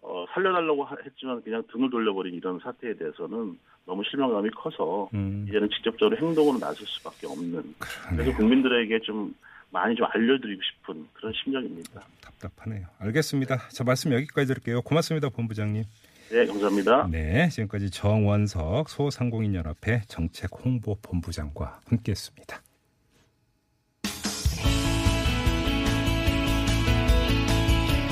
어, 0.01 0.25
살려달라고 0.33 0.83
하- 0.85 0.95
했지만 1.05 1.41
그냥 1.43 1.61
등을 1.71 1.89
돌려버린 1.89 2.33
이런 2.33 2.57
사태에 2.59 2.93
대해서는 2.95 3.57
너무 3.89 4.03
실망감이 4.07 4.51
커서 4.51 5.09
음. 5.15 5.47
이제는 5.49 5.67
직접적으로 5.71 6.15
행동으로 6.15 6.59
나설 6.59 6.85
수밖에 6.85 7.25
없는 7.25 7.73
그래서 7.79 8.07
그러네요. 8.09 8.35
국민들에게 8.37 8.99
좀 9.01 9.33
많이 9.71 9.95
좀 9.95 10.05
알려드리고 10.11 10.61
싶은 10.61 11.07
그런 11.13 11.33
심정입니다. 11.43 12.01
답답하네요. 12.21 12.85
알겠습니다. 12.99 13.69
저 13.73 13.83
말씀 13.83 14.13
여기까지 14.13 14.47
드릴게요. 14.47 14.83
고맙습니다, 14.83 15.29
본부장님. 15.29 15.83
네, 16.31 16.45
감사합니다. 16.45 17.07
네, 17.09 17.49
지금까지 17.49 17.89
정원석 17.89 18.89
소상공인연합회 18.89 20.03
정책 20.07 20.51
홍보 20.63 20.95
본부장과 21.01 21.79
함께했습니다. 21.87 22.61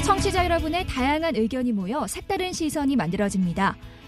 청취자 0.04 0.44
여러분의 0.46 0.88
다양한 0.88 1.36
의견이 1.36 1.72
모여 1.72 2.08
색다른 2.08 2.52
시선이 2.52 2.96
만들어집니다. 2.96 3.76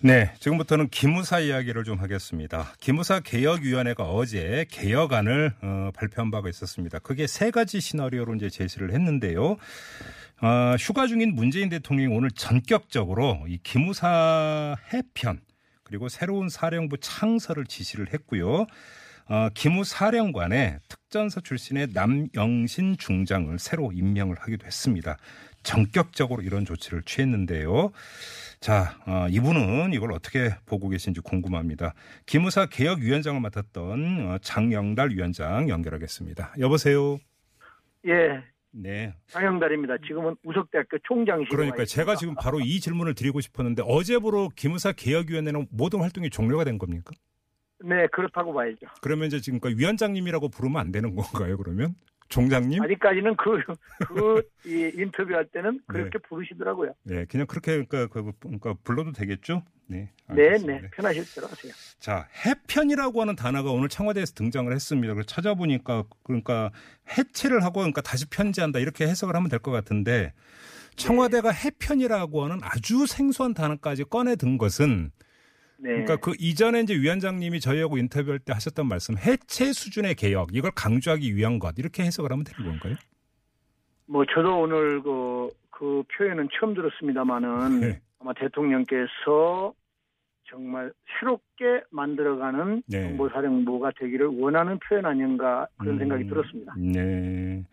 네, 0.00 0.30
지금부터는 0.40 0.88
기무사 0.90 1.40
이야기를 1.40 1.84
좀 1.84 1.98
하겠습니다. 2.00 2.74
기무사 2.80 3.20
개혁위원회가 3.20 4.04
어제 4.04 4.66
개혁안을 4.70 5.54
어, 5.62 5.90
발표한 5.94 6.30
바가 6.30 6.50
있었습니다. 6.50 6.98
그게 6.98 7.26
세 7.26 7.50
가지 7.50 7.80
시나리오로 7.80 8.34
이제 8.34 8.50
제시를 8.50 8.92
했는데요. 8.92 9.56
어, 10.42 10.76
휴가 10.78 11.06
중인 11.06 11.34
문재인 11.34 11.70
대통령이 11.70 12.14
오늘 12.14 12.30
전격적으로 12.30 13.46
이 13.48 13.58
기무사 13.62 14.76
해편 14.92 15.40
그리고 15.82 16.10
새로운 16.10 16.50
사령부 16.50 16.98
창설을 16.98 17.64
지시를 17.64 18.12
했고요. 18.12 18.66
어, 19.28 19.48
기무사령관에 19.54 20.78
특전사 20.88 21.40
출신의 21.40 21.88
남영신 21.94 22.98
중장을 22.98 23.58
새로 23.58 23.92
임명을 23.92 24.36
하기도 24.38 24.66
했습니다. 24.66 25.16
전격적으로 25.62 26.42
이런 26.42 26.64
조치를 26.64 27.02
취했는데요. 27.02 27.90
자, 28.66 28.98
어, 29.06 29.28
이분은 29.30 29.92
이걸 29.92 30.10
어떻게 30.10 30.50
보고 30.66 30.88
계신지 30.88 31.20
궁금합니다. 31.20 31.94
기무사 32.26 32.66
개혁위원장을 32.66 33.40
맡았던 33.40 34.26
어, 34.26 34.38
장영달 34.38 35.10
위원장 35.10 35.68
연결하겠습니다. 35.68 36.54
여보세요. 36.58 37.16
예, 38.08 38.42
네. 38.72 39.14
장영달입니다. 39.28 39.98
지금은 40.04 40.34
우석대학교 40.42 40.98
총장실. 41.04 41.46
그러니까 41.48 41.84
제가 41.84 42.16
지금 42.16 42.34
바로 42.34 42.58
이 42.58 42.80
질문을 42.80 43.14
드리고 43.14 43.40
싶었는데 43.40 43.84
어제부로 43.86 44.48
기무사 44.56 44.90
개혁위원회는 44.90 45.68
모든 45.70 46.00
활동이 46.00 46.28
종료가 46.28 46.64
된 46.64 46.76
겁니까? 46.76 47.12
네, 47.84 48.08
그렇다고 48.08 48.52
봐야죠. 48.52 48.88
그러면 49.00 49.28
이제 49.28 49.40
지금 49.40 49.60
위원장님이라고 49.62 50.48
부르면 50.48 50.80
안 50.80 50.90
되는 50.90 51.14
건가요? 51.14 51.56
그러면 51.56 51.94
종장님? 52.28 52.82
아직까지는 52.82 53.36
그, 53.36 53.62
그, 54.08 54.42
이 54.66 54.90
인터뷰할 54.94 55.46
때는 55.46 55.80
그렇게 55.86 56.18
네. 56.18 56.24
부르시더라고요. 56.28 56.92
네, 57.04 57.24
그냥 57.26 57.46
그렇게 57.46 57.72
그러니까, 57.84 58.06
그, 58.08 58.32
그러니까 58.40 58.74
불러도 58.84 59.12
되겠죠? 59.12 59.62
네. 59.88 60.10
네, 60.28 60.46
알겠습니다. 60.48 60.80
네, 60.80 60.90
편하실 60.90 61.24
대로 61.34 61.46
하세요. 61.46 61.72
자, 62.00 62.26
해편이라고 62.44 63.20
하는 63.20 63.36
단어가 63.36 63.70
오늘 63.70 63.88
청와대에서 63.88 64.34
등장을 64.34 64.72
했습니다. 64.72 65.14
그래서 65.14 65.26
찾아보니까 65.26 66.04
그러니까 66.24 66.72
해체를 67.16 67.62
하고 67.62 67.74
그러니까 67.80 68.00
다시 68.00 68.26
편지한다 68.28 68.80
이렇게 68.80 69.06
해석을 69.06 69.36
하면 69.36 69.48
될 69.48 69.60
것 69.60 69.70
같은데 69.70 70.32
청와대가 70.96 71.50
해편이라고 71.50 72.44
하는 72.44 72.58
아주 72.62 73.06
생소한 73.06 73.54
단어까지 73.54 74.04
꺼내 74.04 74.34
든 74.36 74.58
것은 74.58 75.12
네. 75.78 75.90
그러니까 75.90 76.16
그 76.16 76.32
이전에 76.38 76.80
이제 76.80 76.94
위원장님이 76.94 77.60
저희하고 77.60 77.98
인터뷰할 77.98 78.38
때 78.38 78.52
하셨던 78.52 78.86
말씀 78.88 79.16
해체 79.18 79.72
수준의 79.72 80.14
개혁 80.14 80.54
이걸 80.54 80.70
강조하기 80.74 81.36
위한 81.36 81.58
것 81.58 81.74
이렇게 81.78 82.02
해석을 82.04 82.32
하면 82.32 82.44
되는 82.44 82.70
건가요? 82.70 82.94
뭐, 84.06 84.24
저도 84.24 84.60
오늘 84.60 85.02
그, 85.02 85.50
그 85.70 86.02
표현은 86.16 86.48
처음 86.58 86.74
들었습니다만은 86.74 87.80
네. 87.80 88.00
아마 88.20 88.32
대통령께서 88.34 89.74
정말 90.48 90.92
새롭게 91.18 91.82
만들어가는 91.90 92.82
네. 92.86 93.02
정보사령부가 93.02 93.90
되기를 93.98 94.26
원하는 94.28 94.78
표현 94.78 95.04
아닌가 95.06 95.66
그런 95.76 95.96
음, 95.96 95.98
생각이 95.98 96.26
들었습니다. 96.28 96.72
네. 96.78 97.64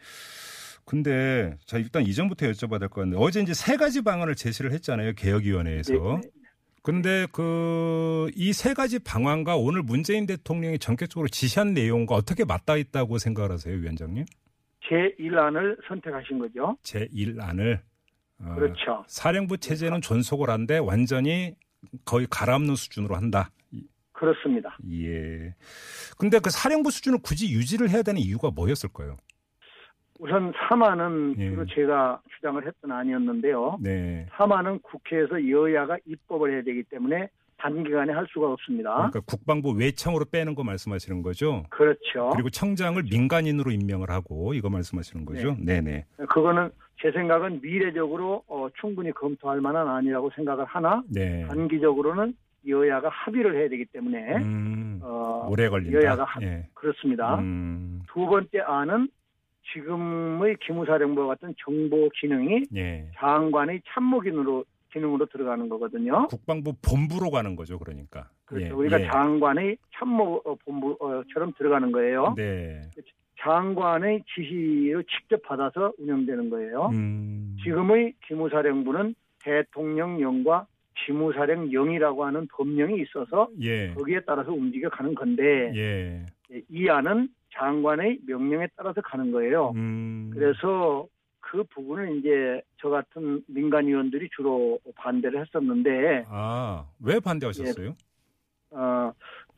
근데 0.86 1.56
자 1.66 1.78
일단 1.78 2.02
이전부터 2.04 2.48
여쭤봐야 2.48 2.80
될 2.80 2.90
것 2.90 2.96
같은데 3.02 3.18
어제 3.18 3.42
이제 3.42 3.54
세 3.54 3.78
가지 3.78 4.02
방안을 4.02 4.36
제시를 4.36 4.72
했잖아요 4.74 5.14
개혁위원회에서. 5.14 5.94
네, 5.94 6.22
네. 6.22 6.30
근데 6.84 7.26
그 7.32 8.30
이 8.36 8.52
세 8.54 8.74
가지 8.74 9.00
방안과 9.00 9.56
오늘 9.56 9.82
문재인 9.84 10.26
대통령이 10.26 10.80
전격적으로 10.80 11.28
지시한 11.28 11.74
내용과 11.74 12.16
어떻게 12.16 12.46
맞닿아 12.46 12.78
있다고 12.78 13.18
생각을 13.18 13.52
하세요, 13.52 13.76
위원장님? 13.76 14.26
제 14.88 15.16
1안을 15.20 15.78
선택하신 15.88 16.40
거죠. 16.40 16.78
제 16.84 17.08
1안을 17.08 17.80
어, 18.40 18.56
그렇죠. 18.56 19.04
사령부 19.08 19.58
체제는 19.58 20.02
존속을 20.02 20.50
한데 20.50 20.78
완전히 20.78 21.56
거의 22.06 22.28
갈아엎는 22.30 22.76
수준으로 22.76 23.16
한다. 23.16 23.50
그렇습니다. 24.12 24.78
예. 24.92 25.54
근데 26.18 26.40
그 26.40 26.50
사령부 26.50 26.92
수준을 26.92 27.20
굳이 27.24 27.52
유지를 27.54 27.90
해야 27.90 28.02
되는 28.04 28.22
이유가 28.22 28.52
뭐였을까요? 28.52 29.18
우선 30.20 30.52
3안은 30.54 31.38
예. 31.40 31.50
주로 31.50 31.66
제가 31.66 32.22
주장을 32.36 32.66
했던 32.66 32.92
아니었는데요. 32.92 33.78
네. 33.82 34.26
3안은 34.32 34.82
국회에서 34.84 35.50
여야가 35.50 35.98
입법을 36.06 36.54
해야 36.54 36.62
되기 36.62 36.84
때문에 36.84 37.30
단기간에 37.58 38.12
할 38.14 38.26
수가 38.30 38.52
없습니다. 38.52 38.94
그러니까 38.96 39.22
국방부 39.22 39.72
외청으로 39.72 40.26
빼는 40.26 40.54
거 40.54 40.64
말씀하시는 40.64 41.22
거죠? 41.22 41.64
그렇죠. 41.70 42.30
그리고 42.34 42.50
청장을 42.50 43.02
민간인으로 43.10 43.72
임명을 43.72 44.10
하고 44.10 44.54
이거 44.54 44.70
말씀하시는 44.70 45.26
거죠? 45.26 45.56
네, 45.60 45.80
네. 45.82 46.06
그거는 46.18 46.70
제 47.02 47.12
생각은 47.12 47.62
미래적으로 47.62 48.44
어, 48.48 48.68
충분히 48.80 49.12
검토할 49.12 49.62
만한 49.62 49.88
아니라고 49.88 50.30
생각을 50.36 50.66
하나 50.66 51.04
네. 51.10 51.46
단기적으로는 51.48 52.36
여야가 52.68 53.10
합의를 53.10 53.56
해야 53.58 53.68
되기 53.70 53.86
때문에 53.86 54.36
음, 54.38 55.00
어, 55.02 55.48
오래 55.50 55.68
걸린다. 55.70 56.02
여야가 56.02 56.24
합- 56.26 56.44
예. 56.44 56.68
그렇습니다. 56.74 57.36
음, 57.40 58.04
두 58.08 58.26
번째 58.26 58.60
안은 58.60 59.08
지금의 59.74 60.58
기무사령부와 60.62 61.28
같은 61.28 61.54
정보 61.58 62.10
기능이 62.10 62.66
예. 62.76 63.08
장관의 63.16 63.82
참모 63.88 64.20
기능으로 64.20 64.66
기능으로 64.92 65.26
들어가는 65.26 65.68
거거든요. 65.70 66.28
국방부 66.28 66.74
본부로 66.82 67.32
가는 67.32 67.56
거죠, 67.56 67.80
그러니까. 67.80 68.30
그렇죠. 68.46 68.68
예, 68.68 68.70
우리가 68.70 69.02
예. 69.02 69.08
장관의 69.08 69.78
참모 69.96 70.42
어, 70.46 70.56
본부처럼 70.56 71.54
들어가는 71.58 71.92
거예요. 71.92 72.36
네. 72.38 72.82
장관의 73.42 74.24
지시를 74.34 75.04
직접 75.06 75.42
받아서 75.42 75.92
운영되는 75.98 76.50
거예요. 76.50 76.90
음, 76.94 77.58
지금의 77.64 78.14
기무사령부는 78.28 79.16
대통령령과 79.44 80.68
기무사령령이라고 81.06 82.24
하는 82.24 82.48
법령이 82.48 83.02
있어서 83.02 83.50
예. 83.62 83.94
거기에 83.94 84.22
따라서 84.26 84.54
움직여 84.54 84.90
가는 84.90 85.14
건데 85.16 85.74
예. 85.76 86.26
이 86.70 86.88
안은 86.88 87.30
장관의 87.54 88.20
명령에 88.26 88.68
따라서 88.76 89.02
가는 89.02 89.32
거예요. 89.32 89.72
음, 89.76 90.32
그래서 90.34 91.08
그 91.40 91.64
부분은 91.64 92.18
이제 92.18 92.62
저 92.78 92.90
같은 92.90 93.44
민간 93.48 93.86
의원들이 93.86 94.30
주로 94.36 94.80
반대를 94.96 95.42
했었는데 95.42 96.26
아, 96.28 96.88
왜 97.00 97.20
반대하셨어요? 97.20 97.96
어, 98.72 99.12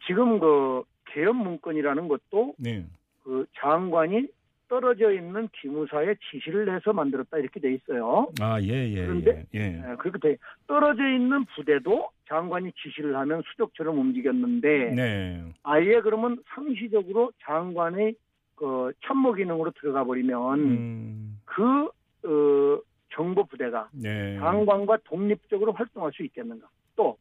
지금 0.06 0.40
그 0.40 0.84
개헌 1.06 1.36
문건이라는 1.38 2.08
것도 2.08 2.56
네. 2.58 2.86
그 3.24 3.46
장관이 3.60 4.28
떨어져 4.68 5.12
있는 5.12 5.48
기무사에 5.62 6.16
지시를 6.32 6.76
해서 6.76 6.94
만들었다 6.94 7.38
이렇게 7.38 7.60
돼 7.60 7.74
있어요. 7.74 8.28
아, 8.42 8.60
예, 8.62 8.90
예. 8.90 9.06
그런데 9.06 9.46
예. 9.54 9.60
예. 9.60 9.92
예, 9.92 9.96
그렇게 9.98 10.20
돼 10.20 10.38
떨어져 10.68 11.08
있는 11.08 11.46
부대도 11.56 12.10
장관이 12.28 12.72
지시를 12.74 13.16
하면 13.16 13.44
수족처럼 13.52 14.00
움직였는데 14.00 14.94
네. 14.96 15.44
아예 15.64 16.02
그러면 16.02 16.38
상시적으로 16.54 17.32
장관의 17.44 18.16
그 18.56 18.92
참모 19.06 19.34
기능으로 19.34 19.72
들어가 19.72 20.04
버리면 20.04 20.60
음. 20.60 21.40
그 21.46 21.90
어, 22.26 22.80
정보 23.14 23.46
부대가 23.46 23.90
네. 23.94 24.38
장관과 24.40 24.98
독립적으로 25.06 25.74
활동할 25.74 26.12
수 26.14 26.24
있겠는가? 26.24 26.68
또 26.96 27.18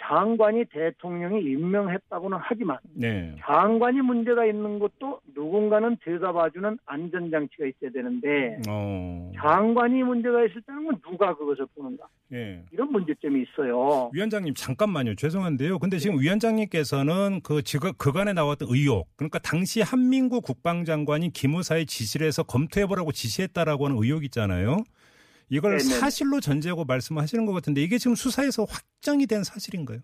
장관이 0.00 0.64
대통령이 0.66 1.42
임명했다고는 1.42 2.38
하지만 2.40 2.78
네. 2.94 3.36
장관이 3.40 4.00
문제가 4.00 4.46
있는 4.46 4.78
것도 4.78 5.19
누군가는 5.40 5.96
들여다봐주는 6.04 6.78
안전장치가 6.84 7.64
있어야 7.64 7.90
되는데 7.90 8.58
어. 8.68 9.32
장관이 9.40 10.02
문제가 10.02 10.44
있을 10.44 10.60
때는 10.60 10.82
뭐 10.82 10.92
누가 11.02 11.34
그것을 11.34 11.66
보는가? 11.74 12.04
예. 12.34 12.62
이런 12.70 12.92
문제점이 12.92 13.42
있어요. 13.42 14.10
위원장님 14.12 14.52
잠깐만요. 14.54 15.14
죄송한데요. 15.14 15.78
근데 15.78 15.96
지금 15.98 16.20
위원장님께서는 16.20 17.40
그 17.42 17.62
지금 17.62 17.92
그간에 17.96 18.34
나왔던 18.34 18.68
의혹, 18.70 19.08
그러니까 19.16 19.38
당시 19.38 19.80
한민구 19.80 20.42
국방장관이 20.42 21.32
기무사의 21.32 21.86
지시를 21.86 22.26
해서 22.26 22.42
검토해보라고 22.42 23.10
지시했다라고 23.10 23.86
하는 23.86 23.96
의혹 23.98 24.24
있잖아요. 24.24 24.76
이걸 25.48 25.78
네네. 25.78 25.84
사실로 25.84 26.40
전제하고 26.40 26.84
말씀하시는 26.84 27.46
것 27.46 27.52
같은데 27.52 27.80
이게 27.80 27.96
지금 27.96 28.14
수사에서 28.14 28.64
확정이 28.64 29.26
된 29.26 29.42
사실인가요? 29.42 30.00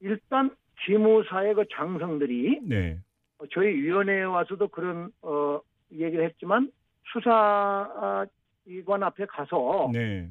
일단 0.00 0.50
기무사의 0.84 1.54
그 1.54 1.64
장성들이 1.72 2.60
네. 2.64 2.98
어, 3.38 3.44
저희 3.52 3.68
위원회에 3.74 4.22
와서도 4.22 4.68
그런 4.68 5.10
어, 5.22 5.60
얘기를 5.92 6.24
했지만 6.24 6.70
수사기관 7.12 9.02
앞에 9.02 9.26
가서 9.26 9.90
네. 9.92 10.28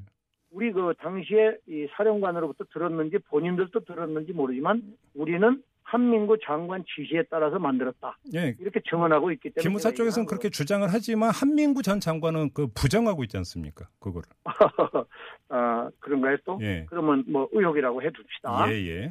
우리 0.52 0.72
그 0.72 0.94
당시에 1.00 1.58
이 1.68 1.88
사령관으로부터 1.96 2.66
들었는지 2.72 3.18
본인들도 3.30 3.82
들었는지 3.82 4.32
모르지만 4.32 4.82
우리는 5.14 5.62
한민구 5.84 6.38
장관 6.44 6.84
지시에 6.84 7.24
따라서 7.30 7.60
만들었다. 7.60 8.18
예. 8.34 8.56
이렇게 8.60 8.82
증언하고 8.90 9.32
있기 9.34 9.52
때문에 9.52 9.62
기무사 9.62 9.92
쪽에서는 9.92 10.26
그렇게 10.26 10.50
주장을 10.50 10.88
하지만 10.90 11.30
한민구 11.30 11.84
전 11.84 12.00
장관은 12.00 12.54
그 12.54 12.68
부정하고 12.68 13.24
있지 13.24 13.38
않습니까? 13.38 13.88
그거를. 14.00 14.28
아, 15.50 15.90
그런가요 16.00 16.38
또? 16.44 16.58
예. 16.62 16.86
그러면 16.90 17.24
뭐 17.28 17.48
의혹이라고 17.52 18.02
해둡시다. 18.02 18.72
예, 18.72 18.74
예. 18.88 19.08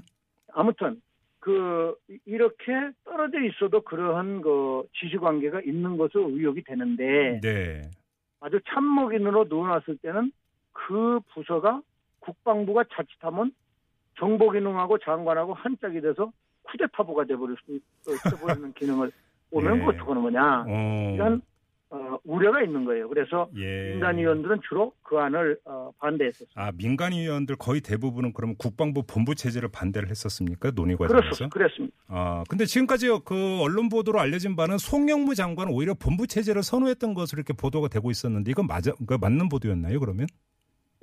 아무튼 0.52 1.00
그 1.44 1.94
이렇게 2.24 2.72
떨어져 3.04 3.38
있어도 3.42 3.82
그러한 3.82 4.40
그 4.40 4.82
지시 4.98 5.18
관계가 5.18 5.60
있는 5.60 5.98
것으로 5.98 6.30
의혹이 6.30 6.64
되는데 6.64 7.38
네. 7.42 7.82
아주 8.40 8.58
참모기능으로 8.66 9.44
넣어놨을 9.44 9.98
때는 10.00 10.32
그 10.72 11.20
부서가 11.34 11.82
국방부가 12.20 12.84
자칫하면 12.94 13.52
정보기능하고 14.18 14.96
장관하고 15.00 15.52
한짝이 15.52 16.00
돼서 16.00 16.32
쿠데타보가 16.62 17.24
돼버릴 17.24 17.58
수 17.66 17.78
있어버리는 18.10 18.72
기능을 18.72 19.12
오면 19.52 19.76
예. 19.76 19.84
그 19.84 19.90
어떡하는 19.90 20.22
거냐 20.22 20.64
어. 20.66 21.12
이런 21.14 21.42
어, 21.90 22.18
우려가 22.24 22.62
있는 22.62 22.84
거예요. 22.84 23.08
그래서 23.08 23.48
예. 23.56 23.90
민간위원들은 23.92 24.60
주로 24.68 24.92
그 25.02 25.16
안을 25.18 25.58
어, 25.64 25.92
반대했었어요. 25.98 26.48
아, 26.54 26.72
민간위원들 26.76 27.56
거의 27.56 27.80
대부분은 27.80 28.32
그러면 28.32 28.56
국방부 28.58 29.04
본부 29.06 29.34
체제를 29.34 29.68
반대를 29.70 30.08
했었습니까? 30.10 30.72
논의 30.72 30.96
과정에서? 30.96 31.48
그랬습니다. 31.48 31.94
아, 32.08 32.42
근데 32.48 32.64
지금까지 32.64 33.08
그 33.24 33.60
언론 33.60 33.88
보도로 33.88 34.18
알려진 34.18 34.56
바는 34.56 34.78
송영무 34.78 35.34
장관은 35.34 35.72
오히려 35.72 35.94
본부 35.94 36.26
체제를 36.26 36.62
선호했던 36.62 37.14
것으로 37.14 37.40
이렇게 37.40 37.52
보도가 37.52 37.88
되고 37.88 38.10
있었는데 38.10 38.50
이건 38.50 38.66
맞아, 38.66 38.92
그 39.06 39.16
맞는 39.20 39.48
보도였나요, 39.48 40.00
그러면? 40.00 40.26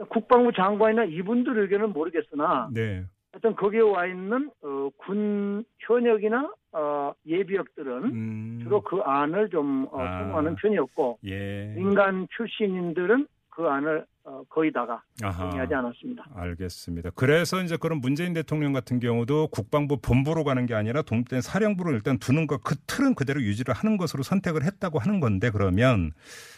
국방부 0.09 0.51
장관이나 0.51 1.05
이분들 1.05 1.57
의견은 1.59 1.93
모르겠으나 1.93 2.69
네. 2.73 3.05
하여튼 3.31 3.55
거기에 3.55 3.79
와 3.81 4.05
있는 4.05 4.51
어, 4.61 4.89
군 4.97 5.63
현역이나 5.79 6.51
어, 6.73 7.13
예비역들은 7.25 8.03
음. 8.03 8.59
주로 8.63 8.81
그 8.81 8.97
안을 9.01 9.49
좀 9.49 9.87
어, 9.91 10.01
아. 10.01 10.19
선호하는 10.19 10.55
편이었고 10.55 11.19
예. 11.25 11.73
민간 11.75 12.27
출신인들은 12.35 13.27
그 13.49 13.67
안을 13.67 14.05
어, 14.23 14.43
거의 14.49 14.71
다가. 14.71 15.01
동의하지 15.19 15.73
않았습니다. 15.73 16.25
알겠습니다. 16.35 17.09
그래서 17.15 17.61
이제 17.63 17.75
그런 17.75 17.99
문재인 17.99 18.33
대통령 18.33 18.71
같은 18.71 18.99
경우도 18.99 19.47
국방부 19.47 19.97
본부로 19.97 20.43
가는 20.43 20.65
게 20.67 20.75
아니라 20.75 21.01
동대 21.01 21.41
사령부로 21.41 21.91
일단 21.91 22.19
두는 22.19 22.45
것, 22.45 22.63
그 22.63 22.75
틀은 22.85 23.15
그대로 23.15 23.41
유지를 23.41 23.73
하는 23.73 23.97
것으로 23.97 24.21
선택을 24.21 24.63
했다고 24.63 24.99
하는 24.99 25.19
건데 25.21 25.49
그러면 25.49 26.11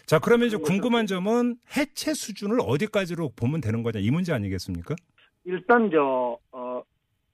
자 0.05 0.19
그러면 0.19 0.47
이제 0.47 0.57
궁금한 0.57 1.07
점은 1.07 1.55
해체 1.77 2.13
수준을 2.13 2.57
어디까지로 2.62 3.31
보면 3.36 3.62
되는 3.62 3.81
거냐 3.81 3.99
이 3.99 4.12
문제 4.12 4.33
아니겠습니까? 4.33 4.95
일단 5.45 5.89
저 5.89 6.01
어, 6.01 6.38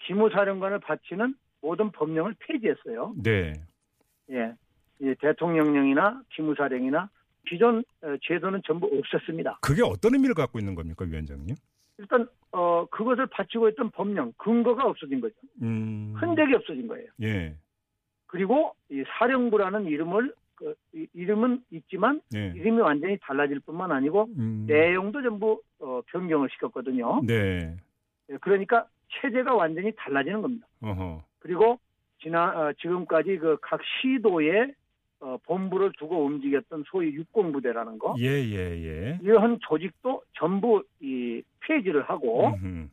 기무사령관을 0.10 0.80
바치는 0.80 1.36
모든 1.62 1.91
법령을 1.91 2.34
폐지했어요. 2.39 3.13
네. 3.22 3.54
예, 4.32 4.54
예, 5.02 5.13
대통령령이나 5.15 6.24
기무사령이나 6.34 7.10
기존 7.48 7.84
어, 8.02 8.15
제도는 8.24 8.62
전부 8.65 8.89
없앴습니다. 8.89 9.62
그게 9.62 9.84
어떤 9.84 10.15
의미를 10.15 10.34
갖고 10.34 10.58
있는 10.58 10.74
겁니까, 10.74 11.06
위원장님? 11.06 11.56
일단 12.00 12.28
어, 12.52 12.86
그것을 12.89 13.28
바치고 13.28 13.69
있던 13.69 13.91
법령 13.91 14.34
근거가 14.38 14.84
없어진 14.86 15.22
거죠. 15.22 15.36
음. 15.62 16.15
흔적이 16.17 16.56
없어진 16.56 16.88
거예요. 16.88 17.08
예. 17.22 17.56
그리고 18.26 18.74
이 18.89 19.04
사령부라는 19.19 19.86
이름을 19.86 20.34
그, 20.56 20.74
이, 20.93 21.08
이름은 21.13 21.63
있지만 21.72 22.22
예. 22.36 22.54
이름이 22.56 22.82
완전히 22.82 23.17
달라질 23.22 23.60
뿐만 23.60 23.91
아니고 23.91 24.30
음. 24.38 24.65
내용도 24.67 25.22
전부 25.22 25.62
어, 25.80 26.02
변경을 26.08 26.50
시켰거든요. 26.54 27.22
네. 27.26 27.78
예, 28.30 28.38
그러니까 28.38 28.88
체제가 29.10 29.54
완전히 29.56 29.91
달라지는 29.95 30.41
겁니다. 30.41 30.67
어허. 30.82 31.24
그리고 31.39 31.80
지난 32.22 32.56
어, 32.56 32.74
지금까지 32.74 33.38
그 33.38 33.58
각 33.62 33.80
시도에 34.02 34.74
어, 35.22 35.38
본부를 35.45 35.91
두고 35.98 36.24
움직였던 36.26 36.84
소위 36.88 37.13
육공부대라는 37.13 38.00
거 38.00 38.15
예, 38.19 38.26
예, 38.26 38.58
예. 38.84 39.19
이러한 39.22 39.60
조직도 39.62 40.24
전부 40.34 40.84
이 41.02 41.41
폐지를 41.62 42.04
하고 42.04 42.48
음흠. 42.56 42.88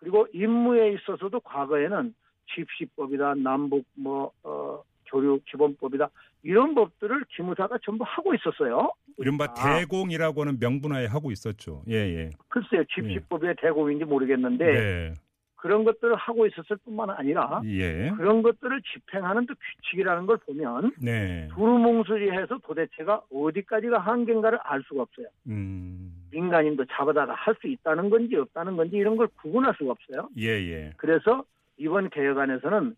그리고 0.00 0.26
임무에 0.32 0.94
있어서도 0.94 1.38
과거에는 1.40 2.12
집시법이다 2.54 3.34
남북 3.34 3.84
뭐 3.94 4.32
어, 4.42 4.82
교류 5.12 5.38
기본법이다 5.46 6.08
이런 6.42 6.74
법들을 6.74 7.24
기무사가 7.36 7.78
전부 7.84 8.04
하고 8.06 8.34
있었어요. 8.34 8.90
이른바 9.18 9.44
아. 9.56 9.78
대공이라고 9.78 10.40
하는 10.40 10.58
명분하에 10.58 11.06
하고 11.06 11.30
있었죠. 11.30 11.82
예, 11.88 11.94
예. 11.94 12.30
글쎄요 12.48 12.82
집시법의 12.94 13.56
대공인지 13.60 14.04
모르겠는데 14.04 14.64
네. 14.64 15.14
그런 15.56 15.84
것들을 15.84 16.16
하고 16.16 16.44
있었을 16.46 16.76
뿐만 16.84 17.10
아니라 17.10 17.62
예. 17.66 18.10
그런 18.16 18.42
것들을 18.42 18.82
집행하는 18.82 19.46
또 19.46 19.54
규칙이라는 19.54 20.26
걸 20.26 20.38
보면 20.38 20.92
네. 21.00 21.46
두루뭉술이해서 21.54 22.58
도대체가 22.64 23.22
어디까지가 23.32 23.98
한계인가를 24.00 24.58
알 24.64 24.82
수가 24.88 25.02
없어요. 25.02 25.26
음. 25.46 26.12
민간인도 26.32 26.86
잡아다가 26.86 27.34
할 27.34 27.54
수 27.60 27.68
있다는 27.68 28.10
건지 28.10 28.34
없다는 28.34 28.76
건지 28.76 28.96
이런 28.96 29.16
걸 29.16 29.28
구분할 29.40 29.74
수가 29.78 29.92
없어요. 29.92 30.28
예, 30.38 30.48
예. 30.48 30.92
그래서 30.96 31.44
이번 31.76 32.10
개혁안에서는 32.10 32.96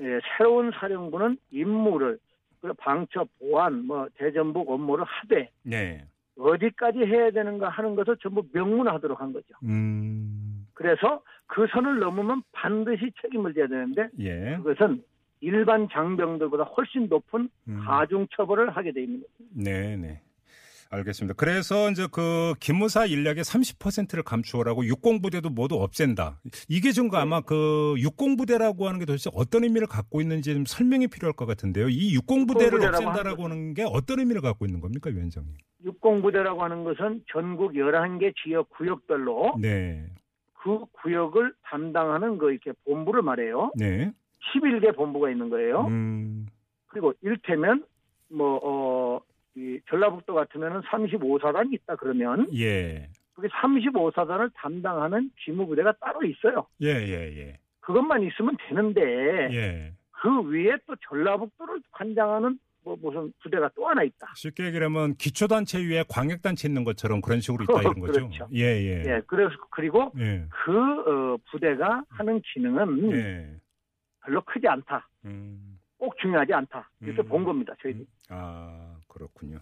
예, 0.00 0.20
새로운 0.36 0.70
사령부는 0.72 1.38
임무를 1.50 2.18
그리고 2.60 2.74
방첩, 2.80 3.28
보안, 3.38 3.84
뭐 3.86 4.08
대전복 4.16 4.70
업무를 4.70 5.04
하되 5.04 5.50
네. 5.62 6.06
어디까지 6.38 7.00
해야 7.00 7.30
되는가 7.30 7.68
하는 7.68 7.94
것을 7.94 8.16
전부 8.22 8.42
명문화하도록 8.52 9.20
한 9.20 9.32
거죠. 9.32 9.54
음. 9.62 10.66
그래서 10.74 11.22
그 11.46 11.66
선을 11.70 11.98
넘으면 12.00 12.42
반드시 12.52 13.12
책임을 13.20 13.54
져야 13.54 13.66
되는데 13.68 14.08
예. 14.18 14.56
그것은 14.56 15.04
일반 15.40 15.88
장병들보다 15.90 16.64
훨씬 16.64 17.08
높은 17.08 17.48
음. 17.68 17.84
가중 17.84 18.26
처벌을 18.34 18.70
하게 18.70 18.92
돼 18.92 19.02
있는 19.02 19.20
거죠. 19.20 19.50
네, 19.52 19.96
네. 19.96 20.20
알겠습니다. 20.94 21.34
그래서 21.36 21.90
이제 21.90 22.06
그 22.10 22.54
기무사 22.60 23.06
인력의 23.06 23.44
30%를 23.44 24.22
감추어라고 24.22 24.86
육공부대도 24.86 25.50
모두 25.50 25.82
없앤다. 25.82 26.40
이게 26.68 26.92
좀그 26.92 27.16
아마 27.16 27.40
그 27.40 27.94
육공부대라고 27.98 28.86
하는 28.86 28.98
게 28.98 29.04
도대체 29.04 29.30
어떤 29.34 29.64
의미를 29.64 29.86
갖고 29.86 30.20
있는지 30.20 30.54
좀 30.54 30.64
설명이 30.64 31.08
필요할 31.08 31.34
것 31.34 31.46
같은데요. 31.46 31.88
이 31.88 32.14
육공부대를 32.14 32.84
없앤다라고 32.84 33.44
하는 33.44 33.74
게 33.74 33.84
어떤 33.86 34.20
의미를 34.20 34.40
갖고 34.40 34.66
있는 34.66 34.80
겁니까, 34.80 35.10
위원장님? 35.10 35.54
육공부대라고 35.84 36.62
하는 36.62 36.84
것은 36.84 37.22
전국 37.30 37.72
11개 37.72 38.32
지역 38.42 38.70
구역별로 38.70 39.56
네. 39.60 40.06
그 40.54 40.84
구역을 41.02 41.52
담당하는 41.62 42.38
그 42.38 42.50
이렇게 42.52 42.72
본부를 42.86 43.22
말해요. 43.22 43.70
네. 43.76 44.10
11개 44.54 44.94
본부가 44.96 45.30
있는 45.30 45.50
거예요. 45.50 45.86
음. 45.86 46.46
그리고 46.88 47.12
일테면 47.22 47.84
뭐 48.28 48.60
어, 48.62 49.20
이 49.56 49.78
전라북도 49.88 50.34
같으면은 50.34 50.80
35사단이 50.82 51.72
있다 51.74 51.96
그러면 51.96 52.48
예. 52.56 53.08
그게 53.34 53.48
35사단을 53.48 54.50
담당하는 54.54 55.30
기무부대가 55.44 55.92
따로 56.00 56.22
있어요. 56.24 56.66
예, 56.82 56.88
예, 56.88 57.36
예. 57.38 57.58
그것만 57.80 58.22
있으면 58.22 58.56
되는데 58.68 59.00
예. 59.52 59.92
그 60.10 60.42
위에 60.50 60.76
또 60.86 60.94
전라북도를 61.08 61.82
관장하는 61.92 62.58
뭐 62.82 62.96
무슨 63.00 63.32
부대가 63.42 63.70
또 63.74 63.88
하나 63.88 64.02
있다. 64.02 64.32
쉽게 64.36 64.66
얘기하면 64.66 65.14
기초단체 65.14 65.82
위에 65.84 66.04
광역단체 66.08 66.68
있는 66.68 66.84
것처럼 66.84 67.20
그런 67.20 67.40
식으로 67.40 67.64
있다 67.64 67.80
이런 67.80 67.94
거죠. 68.00 68.12
그렇죠. 68.12 68.48
예, 68.54 68.62
예. 68.62 69.02
예, 69.06 69.22
그래서 69.26 69.54
그리고 69.70 70.12
예. 70.18 70.44
그 70.50 70.72
어, 71.32 71.38
부대가 71.50 72.02
하는 72.08 72.40
기능은 72.52 73.12
예. 73.12 73.56
별로 74.24 74.42
크지 74.42 74.66
않다. 74.68 75.08
음. 75.24 75.78
꼭 75.98 76.16
중요하지 76.18 76.52
않다. 76.52 76.90
이렇게 77.00 77.22
음. 77.22 77.28
본 77.28 77.44
겁니다. 77.44 77.74
저희들이. 77.80 78.06
아, 78.28 78.93
그렇군요. 79.14 79.60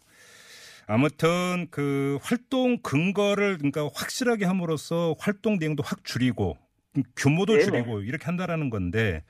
아무튼 0.87 1.69
그 1.71 2.19
활동 2.23 2.79
근거를 2.79 3.59
그러니까 3.59 3.89
확실하게 3.95 4.47
함으로써 4.47 5.15
활동 5.19 5.59
내용도 5.59 5.83
확 5.83 6.05
줄이고 6.05 6.59
규모도 7.17 7.55
네네. 7.55 7.65
줄이고 7.65 8.01
이렇게 8.01 8.25
한다라는 8.25 8.69
건데 8.69 9.23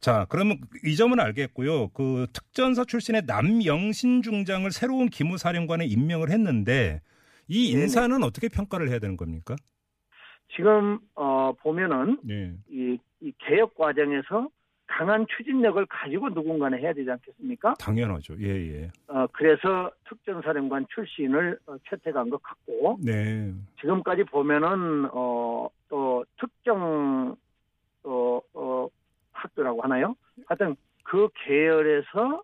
자, 0.00 0.26
그러면 0.28 0.58
이 0.84 0.96
점은 0.96 1.20
알겠고요. 1.20 1.88
그 1.88 2.26
특전사 2.32 2.84
출신의 2.84 3.22
남영신 3.26 4.22
중장을 4.22 4.70
새로운 4.70 5.08
기무사령관에 5.08 5.86
임명을 5.86 6.30
했는데 6.30 7.00
이 7.48 7.72
네네. 7.72 7.82
인사는 7.82 8.22
어떻게 8.22 8.48
평가를 8.48 8.88
해야 8.88 8.98
되는 8.98 9.16
겁니까? 9.16 9.56
지금 10.54 10.98
어, 11.14 11.52
보면은 11.60 12.18
예. 12.28 12.54
이, 12.70 12.98
이 13.20 13.32
개혁 13.38 13.74
과정에서 13.74 14.48
강한 14.86 15.26
추진력을 15.26 15.84
가지고 15.86 16.28
누군가는 16.30 16.78
해야 16.78 16.92
되지 16.92 17.10
않겠습니까? 17.10 17.74
당연하죠. 17.74 18.34
예, 18.40 18.46
예. 18.46 18.90
어, 19.08 19.26
그래서 19.32 19.90
특전사령관 20.08 20.86
출신을 20.94 21.58
어, 21.66 21.76
채택한 21.88 22.30
것 22.30 22.42
같고 22.42 22.98
네. 23.02 23.52
지금까지 23.80 24.24
보면은 24.24 25.08
어, 25.12 25.68
또 25.88 26.24
특정 26.38 27.36
어, 28.04 28.40
어, 28.54 28.88
학교라고 29.32 29.82
하나요? 29.82 30.14
하여튼 30.46 30.76
그 31.02 31.28
계열에서 31.44 32.42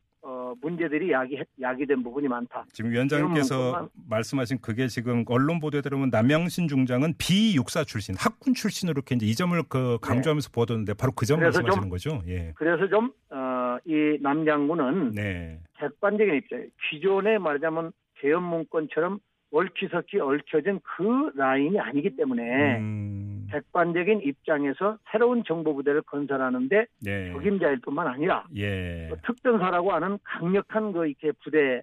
어, 0.53 0.57
문제들이 0.61 1.11
야기 1.13 1.39
야기된 1.61 2.03
부분이 2.03 2.29
많다. 2.29 2.65
지금 2.73 2.91
위원장님께서 2.91 3.89
말씀하신 4.09 4.59
그게 4.61 4.87
지금 4.89 5.25
언론 5.27 5.61
보도에 5.61 5.81
따르면 5.81 6.11
남영신 6.11 6.69
중장은 6.69 7.15
비육사 7.19 7.85
출신, 7.85 8.15
학군 8.19 8.55
출신으로 8.55 8.93
이렇게 8.99 9.15
이제 9.15 9.27
이 9.27 9.35
점을 9.35 9.61
그 9.69 9.99
강조하면서 10.03 10.51
보도했는데 10.53 10.95
바로 10.95 11.13
그점 11.13 11.39
네. 11.41 11.45
말씀하시는 11.47 11.83
좀- 11.83 11.89
거죠? 11.91 12.23
예. 12.27 12.53
그래서 12.57 12.89
좀 12.89 13.13
어, 13.31 13.79
이 13.87 14.19
남장군은 14.21 15.13
네. 15.13 15.59
객관적인 15.79 16.35
입장, 16.35 16.67
기존에 16.91 17.39
말하자면 17.39 17.93
개헌 18.21 18.43
문건처럼 18.43 19.19
얽히석히 19.53 20.19
얽혀진 20.19 20.81
그 20.83 21.31
라인이 21.37 21.79
아니기 21.79 22.17
때문에 22.17 22.79
음, 22.79 23.47
객관적인 23.51 24.23
입장에서 24.25 24.99
새로운 25.11 25.45
정보부대를 25.47 26.03
건설하는데 26.03 26.87
네. 27.03 27.33
적임자일 27.33 27.81
뿐만 27.83 28.07
아니라 28.07 28.47
예. 28.57 29.09
그 29.11 29.17
특전사라고 29.27 29.93
하는 29.93 30.19
강력한 30.25 30.93
그 30.93 31.07
이렇게 31.07 31.33
부대 31.45 31.83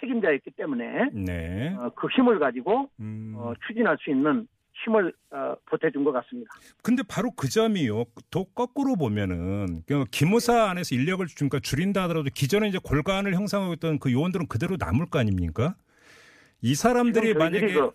책임자였기 0.00 0.52
때문에 0.52 1.10
네. 1.12 1.74
어, 1.76 1.90
그 1.96 2.06
힘을 2.08 2.38
가지고 2.38 2.88
음. 3.00 3.34
어, 3.36 3.52
추진할 3.66 3.98
수 4.00 4.10
있는 4.10 4.46
힘을 4.84 5.12
어, 5.32 5.54
보태준 5.66 6.04
것 6.04 6.12
같습니다. 6.12 6.50
근데 6.82 7.02
바로 7.08 7.30
그 7.32 7.48
점이요. 7.48 8.04
또 8.30 8.44
거꾸로 8.44 8.94
보면은 8.96 9.82
그 9.86 10.04
기무사 10.12 10.70
안에서 10.70 10.94
인력을 10.94 11.26
그러니까 11.36 11.58
줄인다 11.58 12.04
하더라도 12.04 12.30
기존에 12.32 12.68
이제 12.68 12.78
골간을 12.82 13.34
형성하고 13.34 13.74
있던 13.74 13.98
그 13.98 14.12
요원들은 14.12 14.46
그대로 14.46 14.76
남을 14.78 15.10
거 15.10 15.18
아닙니까? 15.18 15.74
이 16.62 16.74
사람들이 16.74 17.34
만약에 17.34 17.72
그- 17.72 17.90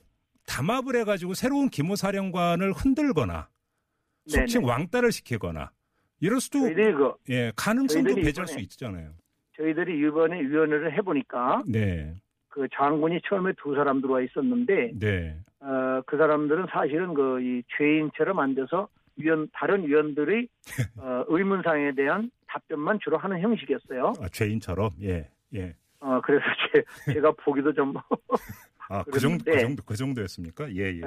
담합을 0.47 0.95
해가지고 0.97 1.34
새로운 1.34 1.69
기무사령관을 1.69 2.71
흔들거나 2.73 3.47
속칭 4.28 4.62
네네. 4.62 4.71
왕따를 4.71 5.12
시키거나 5.12 5.71
이럴 6.19 6.39
수도 6.39 6.62
그 6.62 7.13
예 7.30 7.51
가능성도 7.56 8.15
배제할 8.15 8.47
수 8.47 8.60
있잖아요. 8.60 9.12
저희들이 9.58 9.99
이번에 10.08 10.41
위원회를 10.41 10.93
해보니까 10.97 11.63
네, 11.67 12.13
그 12.49 12.67
장군이 12.73 13.21
처음에 13.28 13.54
두 13.62 13.73
사람 13.75 14.01
들어와 14.01 14.21
있었는데 14.21 14.91
네, 14.99 15.38
어, 15.60 16.01
그 16.06 16.17
사람들은 16.17 16.67
사실은 16.71 17.13
그 17.13 17.39
이 17.41 17.63
죄인처럼 17.78 18.39
앉아서 18.39 18.88
위원 19.17 19.47
다른 19.54 19.86
위원들의 19.88 20.47
어, 20.97 21.23
의문사항에 21.28 21.93
대한 21.95 22.30
답변만 22.47 22.99
주로 23.04 23.17
하는 23.17 23.39
형식이었어요. 23.39 24.13
아, 24.19 24.28
죄인처럼 24.30 24.91
예, 25.01 25.30
예. 25.54 25.75
어, 26.06 26.22
그래서 26.22 26.46
제, 26.72 26.84
제가 27.13 27.32
보기도 27.32 27.74
좀 27.74 27.94
아 28.88 29.04
그 29.12 29.20
정도 29.20 29.44
그 29.44 29.60
정도 29.60 29.84
그 29.84 29.96
정도였습니까? 29.96 30.72
예, 30.76 30.94
예. 30.94 31.02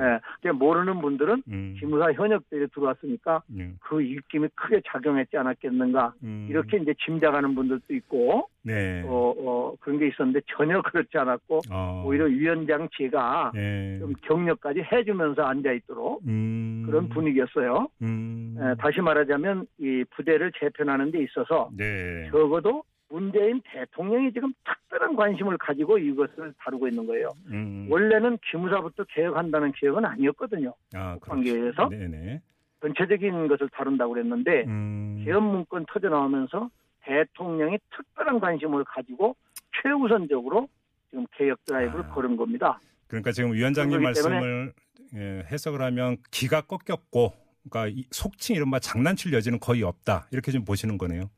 예, 0.45 0.51
모르는 0.51 1.01
분들은 1.01 1.45
음, 1.49 1.77
기무사 1.79 2.11
현역들이 2.13 2.67
들어왔으니까 2.75 3.43
음, 3.51 3.77
그 3.81 4.03
입김이 4.03 4.49
크게 4.57 4.83
작용했지 4.89 5.37
않았겠는가? 5.37 6.15
음, 6.25 6.49
이렇게 6.51 6.79
이제 6.79 6.93
짐작하는 7.05 7.55
분들도 7.55 7.95
있고 7.95 8.49
네, 8.63 9.03
어, 9.07 9.33
어, 9.39 9.77
그런 9.79 10.01
게 10.01 10.09
있었는데 10.09 10.41
전혀 10.57 10.83
그렇지 10.83 11.17
않았고 11.17 11.61
어, 11.71 12.03
오히려 12.05 12.25
위원장 12.25 12.89
제가 12.99 13.53
예, 13.55 13.99
좀 14.01 14.13
격려까지 14.23 14.81
해주면서 14.91 15.43
앉아 15.43 15.71
있도록 15.71 16.23
음, 16.27 16.83
그런 16.85 17.09
분위기였어요. 17.09 17.87
음, 18.03 18.57
에, 18.61 18.75
다시 18.81 19.01
말하자면 19.01 19.69
이 19.79 20.05
부대를 20.17 20.51
재편하는 20.59 21.13
데 21.13 21.23
있어서 21.23 21.71
네, 21.77 22.29
적어도 22.33 22.83
문재인 23.11 23.61
대통령이 23.64 24.33
지금 24.33 24.53
특별한 24.64 25.16
관심을 25.16 25.57
가지고 25.59 25.99
이것을 25.99 26.53
다루고 26.59 26.88
있는 26.88 27.07
거예요. 27.07 27.29
음, 27.47 27.87
원래는 27.90 28.38
기무사부터 28.51 29.05
개혁한다는 29.05 29.73
계획은 29.73 30.05
아니었거든요. 30.05 30.75
아, 30.94 31.14
국방계에서 31.14 31.88
네, 31.88 32.09
네, 32.09 32.42
전체적인 32.81 33.49
것을 33.49 33.68
다룬다고 33.71 34.14
그랬는데 34.14 34.64
음, 34.66 35.23
개헌 35.25 35.42
문건 35.42 35.87
터져 35.88 36.09
나오면서 36.09 36.71
대통령이 37.03 37.79
특별한 37.97 38.40
관심을 38.40 38.85
가지고 38.85 39.35
최우선적으로 39.83 40.68
지금 41.11 41.27
개혁 41.33 41.64
드라이브를 41.64 42.05
아. 42.05 42.09
걸은 42.09 42.37
겁니다. 42.37 42.79
그러니까 43.07 43.33
지금 43.33 43.53
위원장님 43.55 44.03
말씀을 44.03 44.73
예, 45.14 45.42
해석을 45.51 45.81
하면 45.81 46.18
기가 46.31 46.61
꺾였고, 46.61 47.33
그러니까 47.68 47.87
이 47.88 48.05
속칭 48.11 48.57
이른바 48.57 48.79
장난칠 48.79 49.33
여지는 49.33 49.59
거의 49.59 49.83
없다 49.83 50.29
이렇게 50.31 50.53
좀 50.53 50.66
보시는 50.66 50.99
거네요. 50.99 51.31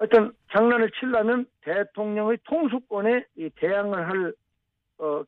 하여튼 0.00 0.32
장난을 0.50 0.90
치려면 0.98 1.46
대통령의 1.60 2.38
통수권에 2.44 3.26
이 3.36 3.50
대항을 3.54 4.08
할 4.08 4.32
어, 4.98 5.22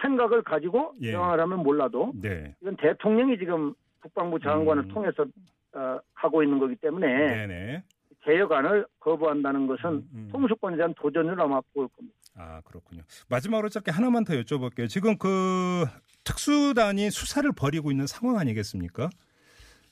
생각을 0.00 0.42
가지고 0.42 0.94
예. 1.02 1.10
대항을 1.10 1.38
하면 1.38 1.58
몰라도 1.58 2.12
네, 2.14 2.54
이건 2.62 2.76
대통령이 2.76 3.38
지금 3.38 3.74
국방부 4.00 4.40
장관을 4.40 4.84
음. 4.84 4.88
통해서 4.88 5.26
어, 5.74 6.00
하고 6.14 6.42
있는 6.42 6.58
거기 6.58 6.74
때문에 6.76 7.06
네, 7.06 7.46
네. 7.46 7.82
개혁안을 8.22 8.86
거부한다는 9.00 9.66
것은 9.66 9.90
음, 9.90 10.08
음. 10.14 10.28
통수권에 10.32 10.76
대한 10.76 10.94
도전을 10.94 11.38
아마 11.38 11.60
볼 11.74 11.86
겁니다. 11.88 12.16
아, 12.36 12.62
그렇군요. 12.62 13.02
마지막으로 13.28 13.68
짧게 13.68 13.90
하나만 13.90 14.24
더 14.24 14.32
여쭤볼게요. 14.32 14.88
지금 14.88 15.18
그 15.18 15.84
특수단이 16.24 17.10
수사를 17.10 17.50
벌이고 17.52 17.90
있는 17.90 18.06
상황 18.06 18.38
아니겠습니까? 18.38 19.10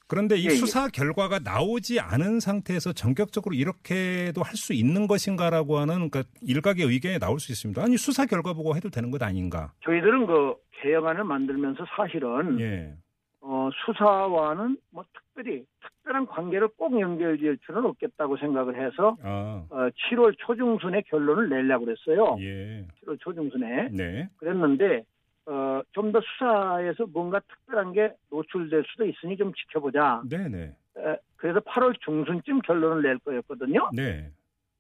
그런데 0.08 0.36
이 0.36 0.44
예, 0.44 0.46
예. 0.46 0.50
수사 0.50 0.88
결과가 0.88 1.38
나오지 1.40 2.00
않은 2.00 2.40
상태에서 2.40 2.92
전격적으로 2.92 3.54
이렇게도 3.54 4.42
할 4.42 4.58
수 4.58 4.72
있는 4.72 5.06
것인가라고 5.06 5.78
하는 5.78 6.10
그러니까 6.10 6.24
일각의 6.42 6.84
의견이 6.84 7.18
나올 7.20 7.38
수 7.38 7.52
있습니다. 7.52 7.80
아니 7.80 7.96
수사 7.96 8.26
결과 8.26 8.52
보고 8.54 8.74
해도 8.74 8.90
되는 8.90 9.10
것 9.12 9.22
아닌가? 9.22 9.70
저희들은 9.84 10.26
그 10.26 10.54
개혁안을 10.82 11.22
만들면서 11.24 11.84
사실은 11.96 12.58
예. 12.60 12.94
어, 13.40 13.70
수사와는 13.86 14.76
뭐 14.90 15.04
특별히 15.14 15.64
특별한 15.80 16.26
관계를 16.26 16.68
꼭 16.76 16.98
연결지을 17.00 17.58
필요는 17.64 17.88
없겠다고 17.90 18.36
생각을 18.38 18.84
해서 18.84 19.16
아, 19.22 19.64
어, 19.70 19.88
7월 20.10 20.34
초중순에 20.38 21.02
결론을 21.02 21.48
내려고 21.48 21.84
그랬어요. 21.84 22.36
예. 22.40 22.84
7월 23.04 23.20
초중순에 23.20 23.88
네. 23.92 24.28
그랬는데 24.38 25.04
어, 25.48 25.80
좀 25.92 26.12
더 26.12 26.20
수사에서 26.20 27.06
뭔가 27.06 27.40
특별한 27.40 27.92
게 27.92 28.12
노출될 28.30 28.84
수도 28.86 29.06
있으니 29.06 29.36
좀 29.36 29.52
지켜보자. 29.54 30.22
네, 30.28 30.46
네. 30.48 30.76
에, 30.98 31.16
그래서 31.36 31.60
8월 31.60 31.98
중순쯤 32.00 32.60
결론을 32.60 33.02
낼 33.02 33.18
거였거든요. 33.18 33.90
네. 33.94 34.30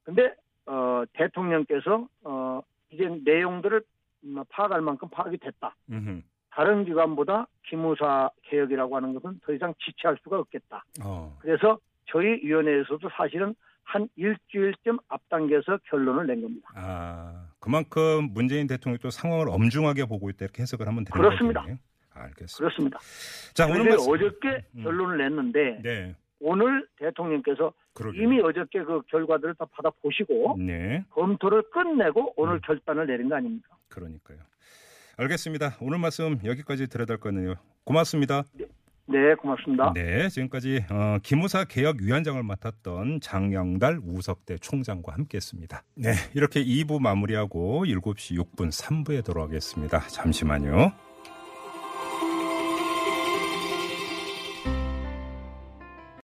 근데 0.04 0.34
어, 0.66 1.04
대통령께서 1.14 2.06
어, 2.24 2.60
이제 2.90 3.08
내용들을 3.24 3.82
음, 4.24 4.44
파악할 4.50 4.82
만큼 4.82 5.08
파악이 5.08 5.38
됐다. 5.38 5.74
음흠. 5.90 6.20
다른 6.50 6.84
기관보다 6.84 7.46
기무사 7.64 8.30
개혁이라고 8.42 8.96
하는 8.96 9.14
것은 9.14 9.40
더 9.44 9.52
이상 9.52 9.72
지체할 9.78 10.18
수가 10.22 10.38
없겠다. 10.40 10.84
어. 11.04 11.36
그래서 11.40 11.78
저희 12.06 12.40
위원회에서도 12.44 13.08
사실은 13.16 13.54
한 13.84 14.08
일주일쯤 14.16 14.98
앞당겨서 15.08 15.78
결론을 15.84 16.26
낸 16.26 16.42
겁니다. 16.42 16.68
아, 16.74 17.47
그만큼 17.68 18.30
문재인 18.32 18.66
대통령이 18.66 18.98
또 19.02 19.10
상황을 19.10 19.50
엄중하게 19.50 20.06
보고 20.06 20.30
있다 20.30 20.46
이렇게 20.46 20.62
해석을 20.62 20.88
하면 20.88 21.04
되는 21.04 21.12
그렇습니다. 21.12 21.60
거겠네요. 21.60 21.78
알겠습니다. 22.14 22.56
그렇습니다. 22.56 22.98
자, 23.52 23.66
오늘 23.66 23.84
말씀 23.84 24.10
어저께 24.10 24.64
음. 24.76 24.84
결론을 24.84 25.18
냈는데 25.18 25.82
네. 25.82 26.16
오늘 26.40 26.88
대통령께서 26.96 27.74
그러게요. 27.92 28.22
이미 28.22 28.40
어저께 28.40 28.84
그 28.84 29.02
결과들을 29.08 29.56
다 29.56 29.66
받아 29.70 29.90
보시고 30.00 30.56
네. 30.58 31.04
검토를 31.10 31.62
끝내고 31.70 32.32
오늘 32.38 32.54
음. 32.54 32.60
결단을 32.64 33.06
내린 33.06 33.28
거 33.28 33.36
아닙니까? 33.36 33.76
그러니까요. 33.90 34.38
알겠습니다. 35.18 35.76
오늘 35.82 35.98
말씀 35.98 36.38
여기까지 36.46 36.86
들어야 36.86 37.04
될 37.04 37.18
거네요. 37.18 37.56
고맙습니다. 37.84 38.44
네, 39.08 39.34
고맙습니다. 39.34 39.92
네, 39.94 40.28
지금까지 40.28 40.84
어, 40.90 41.18
기무사 41.22 41.64
개혁 41.64 41.96
위원장을 42.02 42.42
맡았던 42.42 43.20
장영달 43.22 44.00
우석대 44.04 44.58
총장과 44.58 45.14
함께했습니다. 45.14 45.82
네, 45.94 46.12
이렇게 46.34 46.62
2부 46.62 47.00
마무리하고 47.00 47.84
7시 47.86 48.36
6분 48.38 48.70
3부에 48.70 49.24
돌아오겠습니다. 49.24 50.00
잠시만요. 50.08 51.07